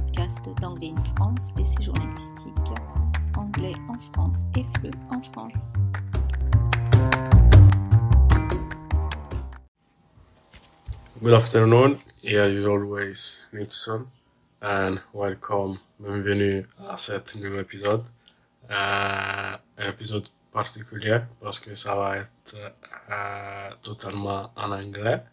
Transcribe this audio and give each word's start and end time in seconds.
podcast 0.00 0.48
d'Anglais 0.60 0.92
in 0.96 1.04
France, 1.16 1.52
des 1.56 1.64
séjours 1.64 1.94
linguistiques. 1.96 2.54
Anglais 3.36 3.74
en 3.88 3.98
France 4.12 4.42
et 4.56 4.64
FLE 4.78 4.92
en 5.10 5.20
France. 5.32 5.54
Good 11.20 11.34
afternoon, 11.34 11.96
here 12.22 12.48
is 12.48 12.64
always 12.64 13.48
Nixon 13.52 14.06
and 14.62 15.00
welcome, 15.12 15.80
bienvenue 15.98 16.64
à 16.88 16.96
cet 16.96 17.34
nouveau 17.34 17.58
épisode. 17.58 18.04
Euh, 18.70 19.56
un 19.78 19.88
épisode 19.88 20.28
particulier 20.52 21.18
parce 21.40 21.58
que 21.58 21.74
ça 21.74 21.96
va 21.96 22.18
être 22.18 22.54
euh, 23.10 23.70
totalement 23.82 24.52
en 24.54 24.70
anglais. 24.70 25.24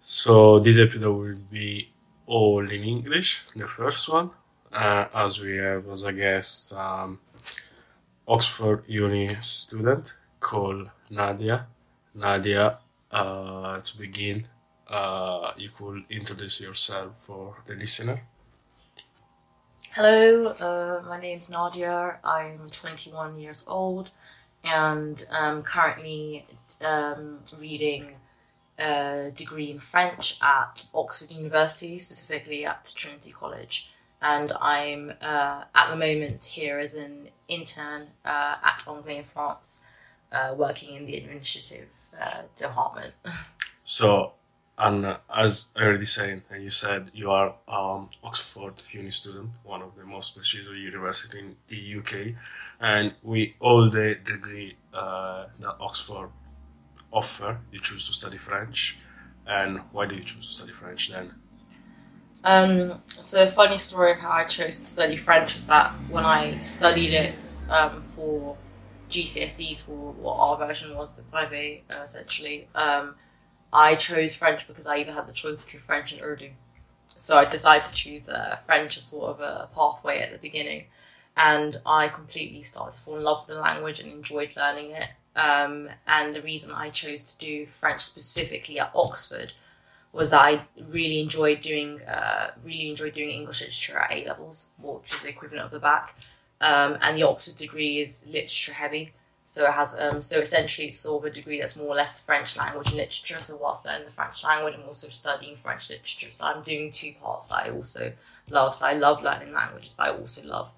So 0.00 0.60
this 0.60 0.78
episode 0.78 1.14
will 1.14 1.38
be 1.52 1.89
all 2.30 2.70
in 2.70 2.84
English, 2.84 3.42
the 3.56 3.66
first 3.66 4.08
one, 4.08 4.30
uh, 4.72 5.06
as 5.12 5.40
we 5.40 5.56
have 5.56 5.88
as 5.88 6.04
a 6.04 6.12
guest 6.12 6.72
um, 6.72 7.18
Oxford 8.28 8.84
Uni 8.86 9.36
student 9.40 10.14
called 10.38 10.88
Nadia. 11.10 11.66
Nadia, 12.14 12.78
uh, 13.10 13.80
to 13.80 13.98
begin, 13.98 14.46
uh, 14.88 15.50
you 15.56 15.70
could 15.70 16.04
introduce 16.08 16.60
yourself 16.60 17.18
for 17.18 17.56
the 17.66 17.74
listener. 17.74 18.22
Hello, 19.90 20.44
uh, 20.60 21.02
my 21.08 21.18
is 21.18 21.50
Nadia. 21.50 22.20
I'm 22.22 22.70
21 22.70 23.40
years 23.40 23.64
old 23.66 24.10
and 24.62 25.24
I'm 25.32 25.64
currently 25.64 26.46
um, 26.80 27.40
reading 27.58 28.14
a 28.80 29.30
degree 29.34 29.70
in 29.70 29.78
French 29.78 30.38
at 30.42 30.86
Oxford 30.94 31.30
University, 31.30 31.98
specifically 31.98 32.64
at 32.64 32.92
Trinity 32.96 33.32
College. 33.32 33.90
And 34.22 34.52
I'm 34.60 35.12
uh, 35.20 35.64
at 35.74 35.90
the 35.90 35.96
moment 35.96 36.44
here 36.44 36.78
as 36.78 36.94
an 36.94 37.28
intern 37.48 38.08
uh, 38.24 38.56
at 38.62 38.84
Anglais 38.88 39.18
in 39.18 39.24
France, 39.24 39.84
uh, 40.32 40.54
working 40.56 40.94
in 40.94 41.06
the 41.06 41.16
administrative 41.16 41.96
uh, 42.20 42.42
department. 42.56 43.14
So, 43.90 44.34
and 44.78 45.18
as 45.34 45.72
I 45.76 45.82
already 45.82 46.04
said, 46.04 46.42
and 46.48 46.62
you 46.62 46.70
said 46.70 47.10
you 47.12 47.28
are 47.32 47.56
um, 47.66 48.08
Oxford 48.22 48.74
Uni 48.92 49.10
student, 49.10 49.50
one 49.64 49.82
of 49.82 49.96
the 49.96 50.04
most 50.04 50.36
prestigious 50.36 50.68
university 50.76 51.40
in 51.40 51.56
the 51.66 51.98
UK, 51.98 52.36
and 52.80 53.14
we 53.24 53.56
all 53.58 53.90
the 53.90 54.14
degree 54.14 54.76
uh, 54.94 55.46
that 55.58 55.74
Oxford 55.80 56.30
offer, 57.12 57.60
you 57.70 57.80
choose 57.80 58.06
to 58.06 58.12
study 58.12 58.38
French. 58.38 58.98
And 59.46 59.80
why 59.92 60.06
do 60.06 60.14
you 60.14 60.22
choose 60.22 60.46
to 60.48 60.54
study 60.54 60.72
French 60.72 61.10
then? 61.10 61.34
Um, 62.42 63.00
so 63.04 63.42
a 63.42 63.46
funny 63.46 63.76
story 63.76 64.12
of 64.12 64.18
how 64.18 64.30
I 64.30 64.44
chose 64.44 64.78
to 64.78 64.84
study 64.84 65.16
French 65.16 65.54
was 65.54 65.66
that 65.66 65.92
when 66.08 66.24
I 66.24 66.56
studied 66.58 67.12
it 67.12 67.58
um, 67.68 68.00
for 68.00 68.56
GCSEs 69.10 69.84
for 69.84 70.12
what 70.12 70.36
our 70.36 70.56
version 70.56 70.96
was, 70.96 71.16
the 71.16 71.22
brevet, 71.22 71.84
uh, 71.90 72.02
essentially, 72.02 72.68
um, 72.74 73.16
I 73.72 73.94
chose 73.94 74.34
French 74.34 74.66
because 74.66 74.86
I 74.86 74.96
either 74.96 75.12
had 75.12 75.26
the 75.26 75.32
choice 75.32 75.56
between 75.56 75.82
French 75.82 76.12
and 76.12 76.22
Urdu. 76.22 76.50
So 77.16 77.36
I 77.36 77.44
decided 77.44 77.86
to 77.86 77.94
choose 77.94 78.28
uh, 78.28 78.56
French 78.64 78.96
as 78.96 79.04
sort 79.04 79.30
of 79.30 79.40
a 79.40 79.68
pathway 79.74 80.20
at 80.20 80.32
the 80.32 80.38
beginning. 80.38 80.86
And 81.36 81.80
I 81.84 82.08
completely 82.08 82.62
started 82.62 82.94
to 82.94 83.00
fall 83.00 83.16
in 83.16 83.22
love 83.22 83.46
with 83.46 83.54
the 83.54 83.60
language 83.60 84.00
and 84.00 84.10
enjoyed 84.10 84.50
learning 84.56 84.92
it. 84.92 85.08
Um, 85.36 85.88
and 86.06 86.34
the 86.34 86.42
reason 86.42 86.72
I 86.72 86.90
chose 86.90 87.24
to 87.34 87.38
do 87.38 87.66
French 87.66 88.02
specifically 88.02 88.80
at 88.80 88.90
Oxford 88.94 89.52
was 90.12 90.32
I 90.32 90.62
really 90.76 91.20
enjoyed 91.20 91.60
doing 91.60 92.00
uh, 92.02 92.50
really 92.64 92.90
enjoyed 92.90 93.14
doing 93.14 93.30
English 93.30 93.60
literature 93.60 93.98
at 93.98 94.12
A 94.12 94.26
levels, 94.26 94.70
which 94.78 95.14
is 95.14 95.22
the 95.22 95.28
equivalent 95.28 95.66
of 95.66 95.70
the 95.70 95.78
bac. 95.78 96.16
Um, 96.60 96.98
and 97.00 97.16
the 97.16 97.22
Oxford 97.22 97.56
degree 97.56 98.00
is 98.00 98.26
literature 98.26 98.74
heavy, 98.74 99.12
so 99.46 99.64
it 99.64 99.72
has 99.72 99.98
um, 99.98 100.20
so 100.20 100.38
essentially 100.38 100.88
it's 100.88 100.98
sort 100.98 101.24
of 101.24 101.30
a 101.30 101.34
degree 101.34 101.60
that's 101.60 101.76
more 101.76 101.88
or 101.88 101.94
less 101.94 102.24
French 102.24 102.56
language 102.56 102.88
and 102.88 102.96
literature. 102.96 103.40
So 103.40 103.56
whilst 103.56 103.86
learning 103.86 104.06
the 104.06 104.12
French 104.12 104.44
language, 104.44 104.74
I'm 104.74 104.86
also 104.86 105.08
studying 105.08 105.56
French 105.56 105.88
literature. 105.90 106.30
So 106.30 106.46
I'm 106.46 106.62
doing 106.62 106.90
two 106.90 107.14
parts 107.22 107.48
that 107.48 107.66
I 107.66 107.70
also 107.70 108.12
love. 108.48 108.74
So 108.74 108.86
I 108.86 108.92
love 108.92 109.22
learning 109.22 109.52
languages, 109.52 109.94
but 109.96 110.08
I 110.08 110.10
also 110.10 110.46
love 110.46 110.70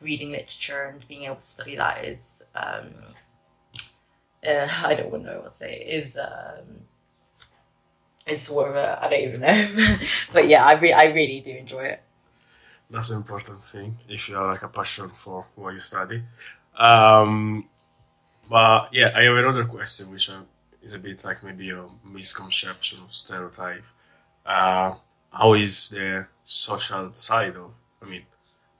reading 0.00 0.30
literature 0.30 0.84
and 0.92 1.06
being 1.08 1.24
able 1.24 1.36
to 1.36 1.42
study 1.42 1.76
that 1.76 2.04
is 2.04 2.48
um, 2.54 2.94
uh, 4.46 4.66
I 4.84 4.94
don't 4.94 5.22
know 5.22 5.40
what 5.40 5.50
to 5.50 5.56
say 5.56 5.74
is 5.76 6.18
um, 6.18 6.82
is 8.26 8.42
sort 8.42 8.70
of 8.70 8.76
a, 8.76 8.98
I 9.02 9.08
don't 9.08 9.20
even 9.20 9.40
know, 9.40 9.68
but 10.32 10.48
yeah, 10.48 10.64
I 10.64 10.72
re- 10.72 10.92
I 10.92 11.04
really 11.06 11.40
do 11.40 11.52
enjoy 11.52 11.84
it. 11.84 12.02
That's 12.90 13.10
an 13.10 13.18
important 13.18 13.64
thing 13.64 13.98
if 14.08 14.28
you 14.28 14.36
have 14.36 14.48
like 14.48 14.62
a 14.62 14.68
passion 14.68 15.10
for 15.10 15.46
what 15.54 15.74
you 15.74 15.80
study. 15.80 16.22
Um, 16.76 17.68
but 18.48 18.92
yeah, 18.92 19.12
I 19.14 19.22
have 19.22 19.36
another 19.36 19.64
question 19.64 20.12
which 20.12 20.30
uh, 20.30 20.42
is 20.82 20.94
a 20.94 20.98
bit 20.98 21.24
like 21.24 21.42
maybe 21.42 21.70
a 21.70 21.84
misconception 22.04 23.00
or 23.00 23.10
stereotype. 23.10 23.84
Uh, 24.44 24.94
how 25.32 25.54
is 25.54 25.88
the 25.88 26.26
social 26.44 27.10
side 27.14 27.56
of, 27.56 27.72
I 28.00 28.06
mean, 28.06 28.22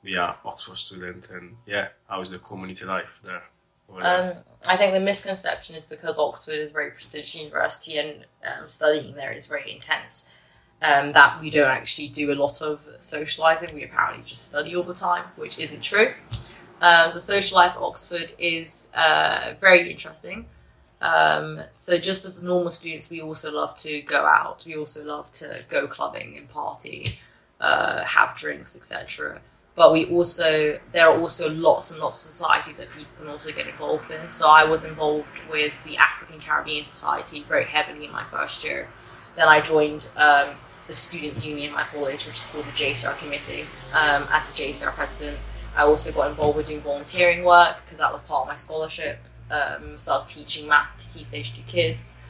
we 0.04 0.16
are 0.16 0.38
Oxford 0.44 0.76
student 0.76 1.28
and 1.30 1.56
yeah, 1.66 1.88
how 2.08 2.20
is 2.20 2.30
the 2.30 2.38
community 2.38 2.84
life 2.84 3.20
there? 3.24 3.42
Um, 3.94 4.34
I 4.66 4.76
think 4.76 4.92
the 4.92 5.00
misconception 5.00 5.76
is 5.76 5.84
because 5.84 6.18
Oxford 6.18 6.58
is 6.58 6.70
a 6.70 6.72
very 6.72 6.90
prestigious 6.90 7.36
university 7.36 7.98
and 7.98 8.26
um, 8.44 8.66
studying 8.66 9.14
there 9.14 9.32
is 9.32 9.46
very 9.46 9.72
intense. 9.72 10.30
Um, 10.82 11.12
that 11.12 11.40
we 11.40 11.48
don't 11.48 11.70
actually 11.70 12.08
do 12.08 12.32
a 12.32 12.34
lot 12.34 12.60
of 12.60 12.86
socializing. 12.98 13.74
We 13.74 13.84
apparently 13.84 14.22
just 14.26 14.48
study 14.48 14.76
all 14.76 14.82
the 14.82 14.94
time, 14.94 15.24
which 15.36 15.58
isn't 15.58 15.80
true. 15.80 16.12
Um, 16.82 17.12
the 17.14 17.20
social 17.20 17.56
life 17.56 17.72
at 17.72 17.78
Oxford 17.78 18.32
is 18.38 18.92
uh, 18.94 19.54
very 19.58 19.90
interesting. 19.90 20.46
Um, 21.00 21.60
so 21.72 21.98
just 21.98 22.24
as 22.24 22.42
normal 22.42 22.70
students, 22.70 23.08
we 23.08 23.22
also 23.22 23.52
love 23.52 23.76
to 23.78 24.02
go 24.02 24.26
out. 24.26 24.64
We 24.66 24.76
also 24.76 25.04
love 25.04 25.32
to 25.34 25.64
go 25.68 25.86
clubbing 25.86 26.36
and 26.36 26.48
party, 26.48 27.18
uh, 27.60 28.04
have 28.04 28.36
drinks, 28.36 28.76
etc. 28.76 29.40
But 29.76 29.92
we 29.92 30.06
also 30.06 30.80
there 30.92 31.08
are 31.08 31.18
also 31.18 31.50
lots 31.50 31.90
and 31.90 32.00
lots 32.00 32.24
of 32.24 32.30
societies 32.32 32.78
that 32.78 32.90
people 32.90 33.12
can 33.18 33.28
also 33.28 33.52
get 33.52 33.68
involved 33.68 34.10
in. 34.10 34.30
So 34.30 34.48
I 34.48 34.64
was 34.64 34.84
involved 34.84 35.38
with 35.50 35.72
the 35.84 35.98
African 35.98 36.40
Caribbean 36.40 36.84
Society 36.84 37.44
very 37.46 37.64
heavily 37.64 38.06
in 38.06 38.12
my 38.12 38.24
first 38.24 38.64
year. 38.64 38.88
Then 39.36 39.48
I 39.48 39.60
joined 39.60 40.08
um, 40.16 40.56
the 40.86 40.94
Students' 40.94 41.44
Union 41.44 41.70
at 41.70 41.76
my 41.76 41.82
college, 41.84 42.26
which 42.26 42.40
is 42.40 42.46
called 42.46 42.64
the 42.64 42.70
JCR 42.70 43.18
Committee, 43.18 43.62
um, 43.92 44.26
as 44.32 44.50
the 44.50 44.62
JCR 44.62 44.92
president. 44.94 45.38
I 45.76 45.82
also 45.82 46.10
got 46.10 46.30
involved 46.30 46.56
with 46.56 46.68
doing 46.68 46.80
volunteering 46.80 47.44
work 47.44 47.76
because 47.84 47.98
that 47.98 48.10
was 48.10 48.22
part 48.22 48.42
of 48.42 48.48
my 48.48 48.56
scholarship. 48.56 49.18
Um, 49.50 49.98
so 49.98 50.12
I 50.12 50.14
was 50.16 50.26
teaching 50.26 50.68
maths 50.68 51.04
to 51.04 51.18
Key 51.18 51.24
Stage 51.24 51.54
2 51.54 51.62
kids. 51.66 52.20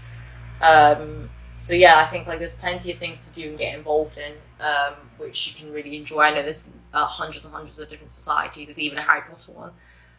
Um, 0.61 1.31
so 1.57 1.75
yeah, 1.75 1.97
I 1.97 2.07
think 2.07 2.27
like 2.27 2.39
there's 2.39 2.55
plenty 2.55 2.93
of 2.93 2.99
things 2.99 3.29
to 3.29 3.35
do 3.35 3.49
and 3.49 3.59
get 3.59 3.75
involved 3.75 4.19
in, 4.19 4.33
um, 4.61 4.95
which 5.17 5.49
you 5.49 5.65
can 5.65 5.73
really 5.73 5.97
enjoy. 5.97 6.23
I 6.23 6.31
know 6.35 6.43
there's 6.43 6.77
uh, 6.93 7.07
hundreds 7.07 7.45
and 7.45 7.55
hundreds 7.55 7.79
of 7.79 7.89
different 7.89 8.11
societies. 8.11 8.69
There's 8.69 8.81
even 8.81 8.99
a 8.99 9.03
Harry 9.03 9.23
Potter 9.29 9.53
one 9.53 9.71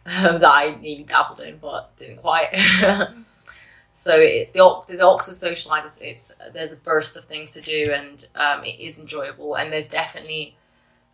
um, 0.06 0.40
that 0.40 0.50
I 0.50 0.76
nearly 0.80 1.04
dabbled 1.04 1.40
in, 1.40 1.58
but 1.58 1.96
didn't 1.96 2.18
quite. 2.18 2.56
so 3.92 4.18
it, 4.18 4.52
the, 4.52 4.82
the 4.88 5.00
Oxford 5.00 5.34
social 5.34 5.70
life 5.70 5.86
is 5.86 6.00
it's 6.02 6.34
there's 6.52 6.72
a 6.72 6.76
burst 6.76 7.16
of 7.16 7.24
things 7.24 7.52
to 7.52 7.60
do, 7.60 7.92
and 7.92 8.26
um, 8.34 8.64
it 8.64 8.80
is 8.80 8.98
enjoyable. 8.98 9.54
And 9.54 9.72
there's 9.72 9.88
definitely 9.88 10.56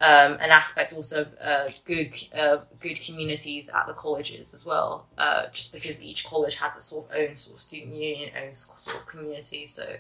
um, 0.01 0.35
an 0.35 0.51
aspect 0.51 0.93
also 0.93 1.23
of 1.23 1.35
uh, 1.41 1.69
good 1.85 2.15
uh, 2.37 2.59
good 2.81 3.01
communities 3.01 3.71
at 3.71 3.87
the 3.87 3.95
colleges 3.95 4.55
as 4.55 4.67
well. 4.67 5.07
Uh, 5.17 5.47
just 5.53 5.73
because 5.73 6.03
each 6.03 6.25
college 6.25 6.57
has 6.57 6.77
its 6.77 6.87
sort 6.87 7.11
of 7.11 7.17
own 7.17 7.37
sort 7.37 7.57
of 7.57 7.61
student 7.61 7.95
union, 7.95 8.31
own 8.43 8.53
sort 8.53 8.97
of 8.97 9.07
community, 9.07 9.67
so 9.67 9.97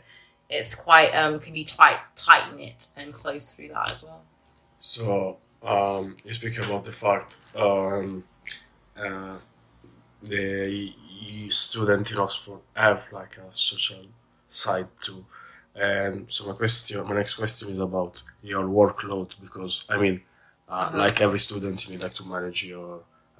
it's 0.56 0.74
quite 0.86 1.10
um, 1.20 1.34
can 1.44 1.52
be 1.60 1.64
quite 1.78 2.00
tight 2.16 2.46
knit 2.56 2.80
and 2.98 3.12
close 3.20 3.44
through 3.54 3.68
that 3.74 3.86
as 3.92 4.02
well. 4.04 4.22
So 4.80 5.38
um, 5.74 6.16
you 6.24 6.32
speak 6.40 6.56
about 6.58 6.84
the 6.84 6.92
fact 7.04 7.30
um, 7.54 8.24
uh, 9.04 9.36
the 10.22 10.92
y- 11.22 11.48
student 11.50 12.10
in 12.12 12.18
Oxford 12.18 12.60
have 12.74 13.00
like 13.12 13.34
a 13.38 13.48
social 13.52 14.04
side 14.48 14.88
too. 15.00 15.24
And 15.74 16.26
so 16.34 16.46
my 16.48 16.54
question, 16.54 17.04
my 17.10 17.16
next 17.22 17.34
question 17.34 17.66
is 17.74 17.78
about 17.90 18.22
your 18.42 18.64
workload 18.80 19.30
because 19.46 19.74
I 19.88 19.96
mean, 20.04 20.16
uh, 20.68 20.88
Mhm. 20.90 20.98
like 21.04 21.20
every 21.26 21.38
student, 21.48 21.76
you 21.84 21.92
need 21.92 22.02
like 22.02 22.14
to 22.14 22.24
manage 22.36 22.64
your 22.74 22.90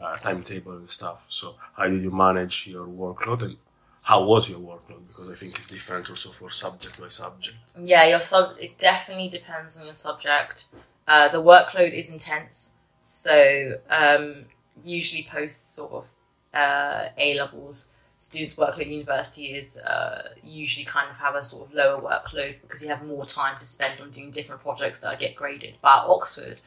uh, 0.02 0.17
timetable 0.17 0.72
and 0.81 0.90
stuff. 0.90 1.26
So 1.28 1.46
how 1.76 1.84
did 1.93 2.02
you 2.02 2.10
manage 2.10 2.56
your 2.67 2.87
workload 2.87 3.40
and 3.46 3.56
how 4.05 4.23
was 4.23 4.51
your 4.51 4.59
workload? 4.61 5.06
Because 5.06 5.31
I 5.31 5.35
think 5.35 5.56
it's 5.56 5.67
different 5.67 6.11
also 6.11 6.29
for 6.29 6.51
subject 6.51 7.01
by 7.01 7.09
subject. 7.09 7.56
Yeah, 7.79 8.06
your 8.06 8.21
sub 8.21 8.56
it 8.61 8.77
definitely 8.79 9.29
depends 9.29 9.79
on 9.79 9.87
your 9.87 9.95
subject. 9.95 10.67
Uh, 11.09 11.29
the 11.29 11.43
workload 11.43 11.93
is 11.93 12.11
intense, 12.11 12.77
so 13.03 13.73
um, 13.89 14.45
usually 14.85 15.27
post 15.31 15.75
sort 15.75 15.93
of 15.93 16.06
uh, 16.53 17.09
A 17.17 17.39
levels. 17.39 17.95
students 18.19 18.56
work 18.59 18.79
at 18.79 18.87
university 18.87 19.47
is 19.55 19.79
uh, 19.79 20.29
usually 20.43 20.85
kind 20.85 21.11
of 21.11 21.19
have 21.19 21.35
a 21.35 21.43
sort 21.43 21.69
of 21.69 21.75
lower 21.75 22.01
workload 22.01 22.56
because 22.61 22.83
you 22.83 22.89
have 22.89 23.05
more 23.06 23.25
time 23.25 23.59
to 23.59 23.67
spend 23.67 24.01
on 24.01 24.11
doing 24.11 24.31
different 24.31 24.61
projects 24.61 25.01
that 25.01 25.19
get 25.19 25.35
graded. 25.35 25.75
But 25.81 26.05
at 26.05 26.09
Oxford, 26.11 26.59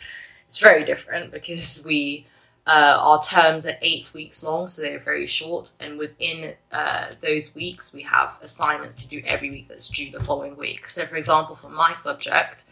it's 0.48 0.58
very 0.60 0.84
different 0.84 1.32
because 1.32 1.84
we 1.86 2.26
uh, 2.68 2.98
our 3.00 3.24
terms 3.24 3.66
are 3.66 3.78
eight 3.82 4.14
weeks 4.14 4.44
long, 4.44 4.68
so 4.68 4.82
they're 4.82 5.00
very 5.00 5.26
short. 5.26 5.72
And 5.80 5.98
within 5.98 6.56
uh, 6.70 7.12
those 7.22 7.56
weeks, 7.56 7.94
we 7.94 8.02
have 8.02 8.40
assignments 8.44 9.02
to 9.04 9.08
do 9.08 9.22
every 9.26 9.50
week 9.50 9.70
that's 9.70 9.88
due 9.88 10.12
the 10.12 10.20
following 10.20 10.58
week. 10.58 10.90
So, 10.90 11.06
for 11.06 11.16
example, 11.16 11.56
for 11.56 11.70
my 11.70 11.94
subject, 11.94 12.66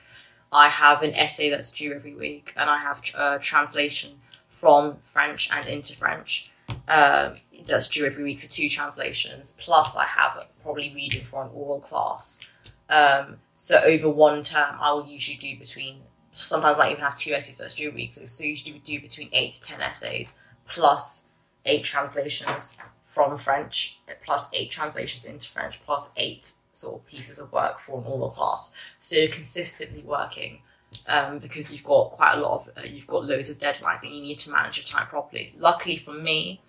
I 0.51 0.67
have 0.67 1.01
an 1.01 1.15
essay 1.15 1.49
that's 1.49 1.71
due 1.71 1.93
every 1.93 2.13
week, 2.13 2.53
and 2.57 2.69
I 2.69 2.77
have 2.77 3.03
a 3.17 3.39
translation 3.39 4.19
from 4.49 4.97
French 5.05 5.49
and 5.53 5.65
into 5.65 5.93
French 5.93 6.51
uh, 6.89 7.35
that's 7.65 7.87
due 7.87 8.05
every 8.05 8.25
week, 8.25 8.41
so 8.41 8.49
two 8.51 8.67
translations. 8.67 9.55
Plus, 9.57 9.95
I 9.95 10.03
have 10.03 10.45
probably 10.61 10.91
reading 10.93 11.23
for 11.23 11.41
an 11.43 11.51
oral 11.53 11.79
class. 11.79 12.41
Um, 12.89 13.37
so, 13.55 13.81
over 13.81 14.09
one 14.09 14.43
term, 14.43 14.75
I 14.77 14.91
will 14.91 15.07
usually 15.07 15.37
do 15.37 15.57
between 15.57 16.01
sometimes 16.37 16.75
I 16.75 16.79
might 16.79 16.91
even 16.91 17.03
have 17.03 17.17
two 17.17 17.33
essays 17.33 17.57
that's 17.57 17.75
due 17.75 17.89
a 17.89 17.93
week. 17.93 18.13
So, 18.13 18.25
so 18.25 18.43
usually 18.43 18.73
we 18.73 18.79
do 18.79 19.01
between 19.01 19.29
eight 19.33 19.55
to 19.55 19.61
ten 19.61 19.81
essays 19.81 20.39
plus 20.67 21.29
eight 21.65 21.83
translations 21.83 22.77
from 23.05 23.37
French, 23.37 23.99
plus 24.25 24.49
eight 24.53 24.71
translations 24.71 25.25
into 25.25 25.47
French, 25.47 25.83
plus 25.85 26.11
eight 26.17 26.53
sort 26.73 27.01
of 27.01 27.07
pieces 27.07 27.39
of 27.39 27.51
work 27.51 27.79
for 27.79 27.99
an 27.99 28.05
oral 28.05 28.29
class. 28.29 28.73
So 28.99 29.15
you're 29.15 29.29
consistently 29.29 30.03
working 30.03 30.59
um, 31.07 31.39
because 31.39 31.71
you've 31.71 31.83
got 31.83 32.11
quite 32.11 32.33
a 32.33 32.41
lot 32.41 32.59
of, 32.59 32.69
uh, 32.77 32.85
you've 32.85 33.07
got 33.07 33.25
loads 33.25 33.49
of 33.49 33.57
deadlines 33.57 34.03
and 34.03 34.11
you 34.11 34.21
need 34.21 34.39
to 34.39 34.51
manage 34.51 34.77
your 34.77 34.85
time 34.85 35.07
properly. 35.07 35.53
Luckily 35.57 35.97
for 35.97 36.13
me, 36.13 36.61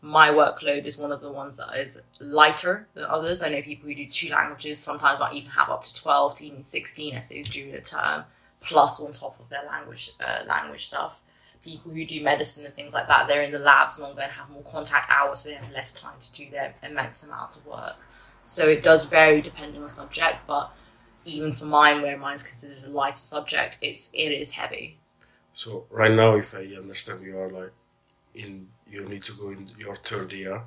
my 0.00 0.28
workload 0.28 0.84
is 0.86 0.96
one 0.96 1.10
of 1.10 1.20
the 1.20 1.32
ones 1.32 1.56
that 1.56 1.76
is 1.76 2.02
lighter 2.20 2.86
than 2.94 3.04
others. 3.04 3.42
I 3.42 3.48
know 3.48 3.62
people 3.62 3.88
who 3.88 3.96
do 3.96 4.06
two 4.06 4.30
languages 4.30 4.78
sometimes 4.78 5.18
might 5.18 5.34
even 5.34 5.50
have 5.50 5.70
up 5.70 5.82
to 5.82 5.94
12 5.94 6.36
to 6.36 6.46
even 6.46 6.62
16 6.62 7.14
essays 7.14 7.48
during 7.48 7.74
a 7.74 7.80
term 7.80 8.24
plus 8.60 9.00
on 9.00 9.12
top 9.12 9.38
of 9.40 9.48
their 9.48 9.64
language 9.64 10.12
uh, 10.24 10.44
language 10.46 10.86
stuff. 10.86 11.22
People 11.62 11.92
who 11.92 12.04
do 12.04 12.22
medicine 12.22 12.64
and 12.64 12.74
things 12.74 12.94
like 12.94 13.08
that, 13.08 13.26
they're 13.26 13.42
in 13.42 13.52
the 13.52 13.58
labs 13.58 14.00
longer 14.00 14.22
and 14.22 14.32
have 14.32 14.48
more 14.48 14.62
contact 14.62 15.10
hours, 15.10 15.40
so 15.40 15.48
they 15.48 15.56
have 15.56 15.70
less 15.72 16.00
time 16.00 16.14
to 16.20 16.32
do 16.32 16.48
their 16.50 16.74
immense 16.82 17.26
amounts 17.26 17.58
of 17.58 17.66
work. 17.66 18.06
So 18.44 18.66
it 18.66 18.82
does 18.82 19.04
vary 19.04 19.42
depending 19.42 19.82
on 19.82 19.88
subject, 19.88 20.38
but 20.46 20.72
even 21.24 21.52
for 21.52 21.66
mine, 21.66 22.00
where 22.00 22.16
mine's 22.16 22.42
considered 22.42 22.84
a 22.84 22.90
lighter 22.90 23.16
subject, 23.16 23.78
it's 23.82 24.10
it 24.14 24.30
is 24.30 24.52
heavy. 24.52 24.98
So 25.52 25.86
right 25.90 26.12
now, 26.12 26.36
if 26.36 26.54
I 26.54 26.64
understand, 26.76 27.24
you 27.24 27.38
are 27.38 27.50
like 27.50 27.72
in 28.34 28.68
you 28.88 29.06
need 29.06 29.24
to 29.24 29.32
go 29.32 29.50
in 29.50 29.70
your 29.76 29.96
third 29.96 30.32
year. 30.32 30.62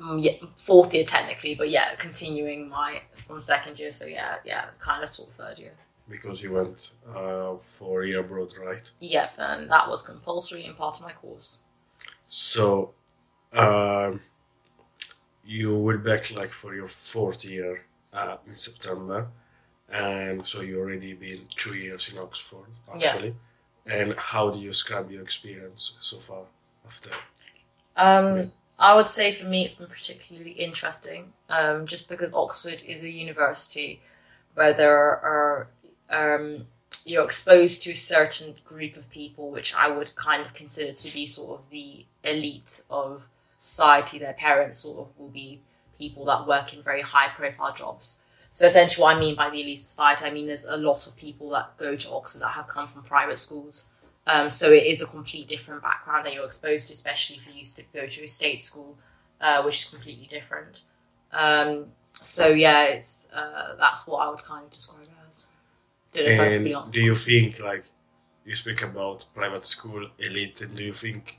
Mm, 0.00 0.22
yeah, 0.22 0.46
fourth 0.56 0.94
year 0.94 1.04
technically, 1.04 1.54
but 1.54 1.68
yeah, 1.68 1.94
continuing 1.96 2.68
my 2.68 3.02
from 3.14 3.40
second 3.40 3.78
year. 3.78 3.90
So 3.90 4.06
yeah, 4.06 4.36
yeah, 4.44 4.66
kind 4.78 5.02
of 5.02 5.10
sort 5.10 5.28
of 5.28 5.34
third 5.34 5.58
year 5.58 5.74
because 6.08 6.42
you 6.42 6.52
went 6.52 6.92
uh, 7.14 7.56
for 7.62 8.02
a 8.02 8.08
year 8.08 8.20
abroad, 8.20 8.52
right? 8.58 8.90
Yep, 9.00 9.32
and 9.38 9.70
that 9.70 9.88
was 9.88 10.02
compulsory 10.02 10.64
and 10.64 10.76
part 10.76 10.96
of 10.96 11.02
my 11.02 11.12
course. 11.12 11.64
So, 12.28 12.94
uh, 13.52 14.12
you 15.44 15.76
will 15.76 15.98
back 15.98 16.34
like 16.34 16.50
for 16.50 16.74
your 16.74 16.88
fourth 16.88 17.44
year 17.44 17.84
uh, 18.12 18.36
in 18.46 18.56
September, 18.56 19.28
and 19.88 20.46
so 20.46 20.60
you 20.60 20.80
already 20.80 21.14
been 21.14 21.42
two 21.54 21.74
years 21.74 22.10
in 22.12 22.18
Oxford 22.18 22.66
actually. 22.92 23.28
Yeah. 23.28 23.34
And 23.88 24.14
how 24.18 24.50
do 24.50 24.58
you 24.58 24.70
describe 24.70 25.12
your 25.12 25.22
experience 25.22 25.96
so 26.00 26.18
far 26.18 26.42
after? 26.84 27.10
Um, 27.96 28.36
yeah. 28.36 28.44
I 28.78 28.94
would 28.94 29.08
say 29.08 29.32
for 29.32 29.46
me 29.46 29.64
it's 29.64 29.76
been 29.76 29.86
particularly 29.86 30.50
interesting, 30.50 31.32
um, 31.48 31.86
just 31.86 32.08
because 32.08 32.34
Oxford 32.34 32.82
is 32.84 33.04
a 33.04 33.08
university 33.08 34.00
where 34.54 34.72
there 34.72 34.98
are 34.98 35.68
um, 36.10 36.66
you're 37.04 37.24
exposed 37.24 37.82
to 37.84 37.92
a 37.92 37.96
certain 37.96 38.54
group 38.64 38.96
of 38.96 39.08
people, 39.10 39.50
which 39.50 39.74
I 39.74 39.88
would 39.88 40.14
kind 40.16 40.44
of 40.44 40.54
consider 40.54 40.92
to 40.92 41.14
be 41.14 41.26
sort 41.26 41.60
of 41.60 41.70
the 41.70 42.04
elite 42.24 42.82
of 42.90 43.28
society. 43.58 44.18
Their 44.18 44.32
parents 44.32 44.80
sort 44.80 45.06
of 45.06 45.18
will 45.18 45.28
be 45.28 45.60
people 45.98 46.24
that 46.26 46.46
work 46.46 46.74
in 46.74 46.82
very 46.82 47.02
high 47.02 47.28
profile 47.28 47.72
jobs. 47.72 48.24
So 48.50 48.66
essentially, 48.66 49.02
what 49.02 49.16
I 49.16 49.20
mean 49.20 49.34
by 49.34 49.50
the 49.50 49.60
elite 49.60 49.80
society, 49.80 50.24
I 50.24 50.30
mean 50.30 50.46
there's 50.46 50.64
a 50.64 50.76
lot 50.76 51.06
of 51.06 51.16
people 51.16 51.50
that 51.50 51.76
go 51.76 51.94
to 51.94 52.10
Oxford 52.10 52.40
that 52.40 52.52
have 52.52 52.68
come 52.68 52.86
from 52.86 53.02
private 53.02 53.38
schools. 53.38 53.92
Um, 54.26 54.50
so 54.50 54.72
it 54.72 54.84
is 54.84 55.00
a 55.02 55.06
complete 55.06 55.48
different 55.48 55.82
background 55.82 56.26
that 56.26 56.34
you're 56.34 56.46
exposed 56.46 56.88
to, 56.88 56.94
especially 56.94 57.36
if 57.36 57.46
you 57.46 57.52
used 57.60 57.76
to 57.76 57.84
go 57.94 58.06
to 58.06 58.24
a 58.24 58.28
state 58.28 58.62
school, 58.62 58.98
uh, 59.40 59.62
which 59.62 59.84
is 59.84 59.90
completely 59.90 60.26
different. 60.26 60.80
Um, 61.32 61.86
so 62.22 62.48
yeah, 62.48 62.84
it's 62.84 63.30
uh, 63.32 63.76
that's 63.78 64.06
what 64.08 64.18
I 64.18 64.30
would 64.30 64.42
kind 64.42 64.64
of 64.64 64.72
describe 64.72 65.06
and 66.16 66.92
do 66.92 67.00
you 67.00 67.16
think 67.16 67.60
like 67.60 67.84
you 68.44 68.54
speak 68.54 68.82
about 68.82 69.26
private 69.34 69.64
school 69.64 70.08
elite 70.18 70.60
and 70.60 70.76
do 70.76 70.82
you 70.82 70.92
think 70.92 71.38